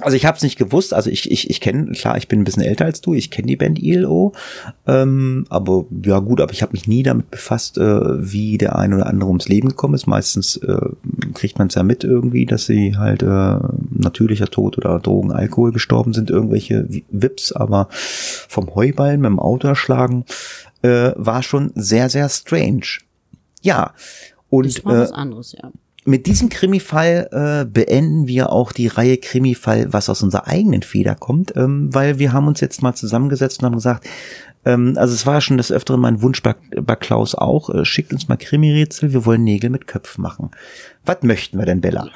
[0.00, 0.94] Also ich habe es nicht gewusst.
[0.94, 3.12] Also ich ich ich kenne klar, ich bin ein bisschen älter als du.
[3.14, 4.32] Ich kenne die Band ELO,
[4.86, 8.94] ähm, aber ja gut, aber ich habe mich nie damit befasst, äh, wie der ein
[8.94, 10.06] oder andere ums Leben gekommen ist.
[10.06, 10.88] Meistens äh,
[11.34, 13.58] kriegt man es ja mit irgendwie, dass sie halt äh,
[13.90, 19.68] natürlicher Tod oder Drogen, Alkohol gestorben sind, irgendwelche Vips, aber vom Heuballen mit dem Auto
[19.68, 20.24] erschlagen
[20.80, 23.00] äh, war schon sehr, sehr strange.
[23.60, 23.92] Ja.
[24.48, 25.70] Und ist mal äh, was anderes, ja.
[26.04, 31.14] Mit diesem Krimi-Fall äh, beenden wir auch die Reihe Krimi-Fall, was aus unserer eigenen Feder
[31.14, 34.08] kommt, ähm, weil wir haben uns jetzt mal zusammengesetzt und haben gesagt,
[34.64, 38.12] ähm, also es war schon des Öfteren mein Wunsch bei, bei Klaus auch, äh, schickt
[38.12, 40.50] uns mal Krimi-Rätsel, wir wollen Nägel mit Köpfen machen.
[41.04, 42.08] Was möchten wir denn, Bella?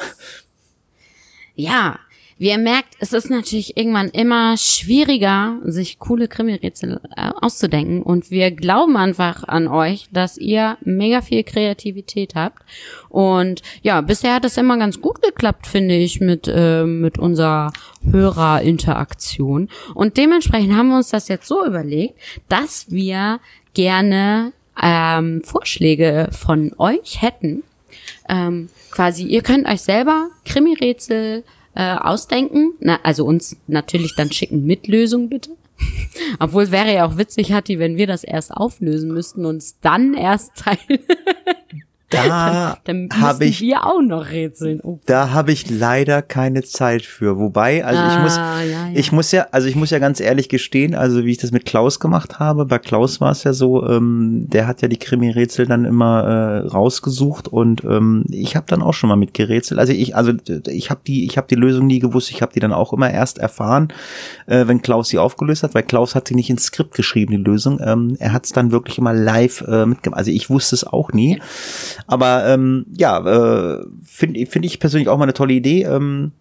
[1.58, 1.98] Ja,
[2.38, 8.02] wie ihr merkt, es ist natürlich irgendwann immer schwieriger, sich coole Krimi-Rätsel äh, auszudenken.
[8.02, 12.62] Und wir glauben einfach an euch, dass ihr mega viel Kreativität habt.
[13.08, 17.72] Und ja, bisher hat es immer ganz gut geklappt, finde ich, mit, äh, mit unserer
[18.10, 19.70] Hörerinteraktion.
[19.94, 22.18] Und dementsprechend haben wir uns das jetzt so überlegt,
[22.50, 23.40] dass wir
[23.72, 27.62] gerne ähm, Vorschläge von euch hätten,
[28.28, 31.44] ähm, quasi, ihr könnt euch selber Krimi-Rätsel
[31.76, 35.50] äh, ausdenken, na, also uns natürlich dann schicken mit Lösung bitte.
[36.40, 40.14] Obwohl wäre ja auch witzig, Hatti, wenn wir das erst auflösen müssten und es dann
[40.14, 41.00] erst teilen.
[42.10, 44.80] Da Dann habe müssten ich wir auch noch rätseln.
[44.82, 47.38] Oh, Da habe ich leider keine Zeit für.
[47.38, 48.90] Wobei, also ich muss, Ah, ja, ja.
[48.94, 51.64] ich muss ja, also ich muss ja ganz ehrlich gestehen, also wie ich das mit
[51.64, 55.66] Klaus gemacht habe, bei Klaus war es ja so, ähm, der hat ja die Krimi-Rätsel
[55.66, 59.80] dann immer äh, rausgesucht und ähm, ich habe dann auch schon mal mitgerätselt.
[59.80, 60.32] Also ich, also
[60.68, 62.30] ich habe die, ich habe die Lösung nie gewusst.
[62.30, 63.88] Ich habe die dann auch immer erst erfahren,
[64.46, 67.50] äh, wenn Klaus sie aufgelöst hat, weil Klaus hat sie nicht ins Skript geschrieben, die
[67.50, 67.80] Lösung.
[67.82, 70.18] Ähm, er hat es dann wirklich immer live äh, mitgemacht.
[70.18, 71.40] Also ich wusste es auch nie.
[72.06, 75.84] Aber ähm, ja, äh, finde find ich persönlich auch mal eine tolle Idee.
[75.84, 76.32] Ähm,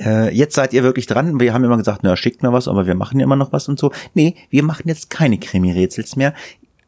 [0.00, 1.38] äh, jetzt seid ihr wirklich dran.
[1.38, 3.68] Wir haben immer gesagt, na, schickt mir was, aber wir machen ja immer noch was
[3.68, 3.92] und so.
[4.14, 6.34] Nee, wir machen jetzt keine Krimi-Rätsels mehr.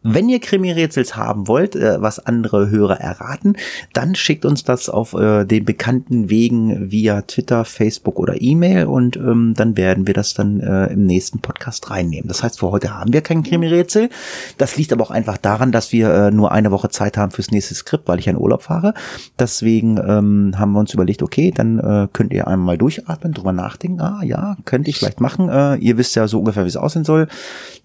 [0.05, 3.57] Wenn ihr Krimi-Rätsels haben wollt, äh, was andere Hörer erraten,
[3.93, 9.17] dann schickt uns das auf äh, den bekannten Wegen via Twitter, Facebook oder E-Mail und
[9.17, 12.29] ähm, dann werden wir das dann äh, im nächsten Podcast reinnehmen.
[12.29, 14.09] Das heißt, für heute haben wir kein Krimi-Rätsel.
[14.57, 17.75] Das liegt aber auch einfach daran, dass wir nur eine Woche Zeit haben fürs nächste
[17.75, 18.95] Skript, weil ich in Urlaub fahre.
[19.39, 24.01] Deswegen ähm, haben wir uns überlegt, okay, dann könnt ihr einmal durchatmen, drüber nachdenken.
[24.01, 25.49] Ah ja, könnte ich vielleicht machen.
[25.81, 27.23] Ihr wisst ja so ungefähr, wie es aussehen soll.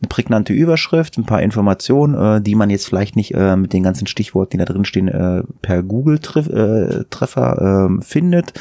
[0.02, 3.74] Eine prägnante Überschrift, ein paar Informationen Information, äh, die man jetzt vielleicht nicht äh, mit
[3.74, 7.08] den ganzen Stichworten, die da drin stehen, äh, per Google-Treffer
[7.90, 8.54] äh, findet.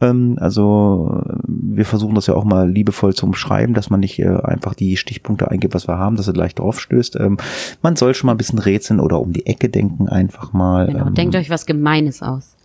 [0.00, 4.36] Ähm, also wir versuchen das ja auch mal liebevoll zu umschreiben, dass man nicht äh,
[4.42, 7.16] einfach die Stichpunkte eingibt, was wir haben, dass er gleich drauf stößt.
[7.16, 7.36] Ähm,
[7.82, 10.86] man soll schon mal ein bisschen rätseln oder um die Ecke denken einfach mal.
[10.86, 12.56] Genau, ähm, denkt euch was Gemeines aus.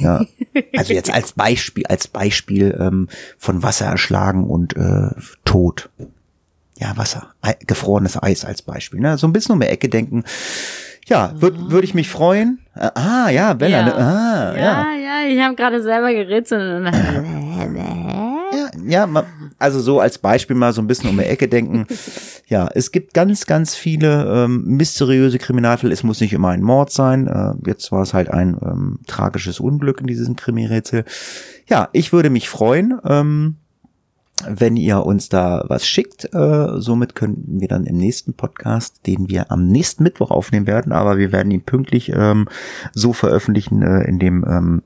[0.00, 0.24] ja.
[0.74, 5.10] Also jetzt als Beispiel, als Beispiel ähm, von Wasser erschlagen und äh,
[5.44, 5.90] tot.
[6.78, 7.28] Ja, Wasser,
[7.66, 9.00] gefrorenes Eis als Beispiel.
[9.00, 9.16] Ne?
[9.18, 10.24] So ein bisschen um die Ecke denken.
[11.06, 12.58] Ja, würde würd ich mich freuen.
[12.74, 13.78] Äh, Ah, ja, Bella.
[13.78, 13.84] Ja.
[13.84, 13.94] Ne?
[13.94, 14.60] Ah, ja.
[14.60, 16.84] Ja, ja, ich habe gerade selber gerätselt.
[16.84, 16.86] Und
[18.52, 18.70] Ja,
[19.06, 19.24] ja,
[19.58, 21.86] also so als Beispiel mal so ein bisschen um die Ecke denken.
[22.48, 25.92] Ja, es gibt ganz, ganz viele ähm, mysteriöse Kriminalfälle.
[25.92, 27.26] Es muss nicht immer ein Mord sein.
[27.26, 31.04] Äh, jetzt war es halt ein ähm, tragisches Unglück in diesem Krimirätsel.
[31.68, 33.56] Ja, ich würde mich freuen, ähm,
[34.48, 36.32] wenn ihr uns da was schickt.
[36.34, 40.92] Äh, somit könnten wir dann im nächsten Podcast, den wir am nächsten Mittwoch aufnehmen werden,
[40.92, 42.48] aber wir werden ihn pünktlich ähm,
[42.92, 44.82] so veröffentlichen, äh, in dem ähm,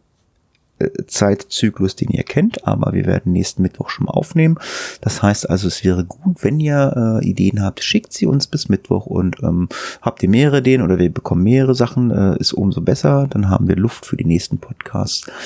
[1.06, 4.58] Zeitzyklus, den ihr kennt, aber wir werden nächsten Mittwoch schon mal aufnehmen.
[5.00, 8.68] Das heißt also, es wäre gut, wenn ihr äh, Ideen habt, schickt sie uns bis
[8.68, 9.68] Mittwoch und ähm,
[10.02, 13.26] habt ihr mehrere Ideen oder wir bekommen mehrere Sachen, äh, ist umso besser.
[13.30, 15.30] Dann haben wir Luft für die nächsten Podcasts.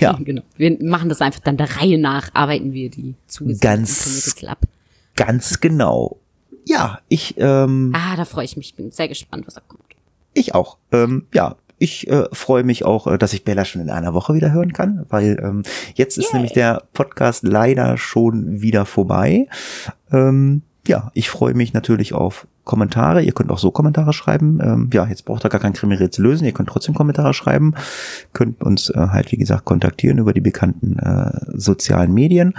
[0.00, 0.42] Ja, genau.
[0.56, 3.14] Wir machen das einfach dann der Reihe nach, arbeiten wir die
[3.60, 4.58] Ganz- ab.
[5.16, 6.18] ganz genau.
[6.66, 8.74] Ja, ich ähm, Ah, da freue ich mich.
[8.74, 9.82] Bin sehr gespannt, was da kommt.
[10.34, 10.76] Ich auch.
[10.92, 14.34] Ähm, ja, ich äh, freue mich auch, äh, dass ich Bella schon in einer Woche
[14.34, 15.62] wieder hören kann, weil ähm,
[15.94, 19.46] jetzt ist nämlich der Podcast leider schon wieder vorbei.
[20.12, 23.22] Ähm, ja, ich freue mich natürlich auf Kommentare.
[23.22, 24.58] Ihr könnt auch so Kommentare schreiben.
[24.62, 26.46] Ähm, ja, jetzt braucht ihr gar kein Krimirätsel lösen.
[26.46, 27.74] Ihr könnt trotzdem Kommentare schreiben.
[28.32, 32.54] Könnt uns äh, halt, wie gesagt, kontaktieren über die bekannten äh, sozialen Medien.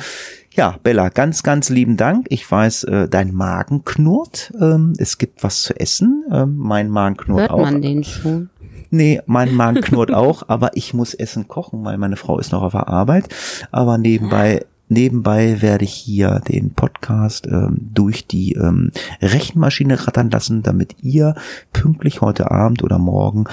[0.54, 2.28] Ja, Bella, ganz, ganz lieben Dank.
[2.30, 4.54] Ich weiß, äh, dein Magen knurrt.
[4.60, 6.24] Ähm, es gibt was zu essen.
[6.32, 7.62] Ähm, mein Magen knurrt Hört auch.
[7.62, 8.50] man den schon?
[8.92, 12.64] Nee, mein Magen knurrt auch, aber ich muss Essen kochen, weil meine Frau ist noch
[12.64, 13.30] auf der Arbeit.
[13.72, 20.64] Aber nebenbei, nebenbei werde ich hier den Podcast ähm, durch die ähm, Rechenmaschine rattern lassen,
[20.64, 21.36] damit ihr
[21.72, 23.46] pünktlich heute Abend oder morgen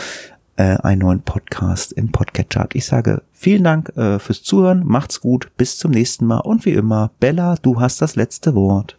[0.57, 2.74] äh, einen neuen Podcast im Podcatcher habt.
[2.74, 6.72] Ich sage vielen Dank äh, fürs Zuhören, macht's gut, bis zum nächsten Mal und wie
[6.72, 8.97] immer, Bella, du hast das letzte Wort.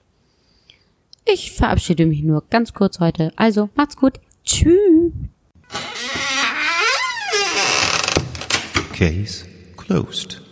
[1.26, 3.34] Ich verabschiede mich nur ganz kurz heute.
[3.36, 4.20] Also, macht's gut.
[4.46, 5.12] Tschüss.
[8.94, 9.46] Case
[9.76, 10.47] closed.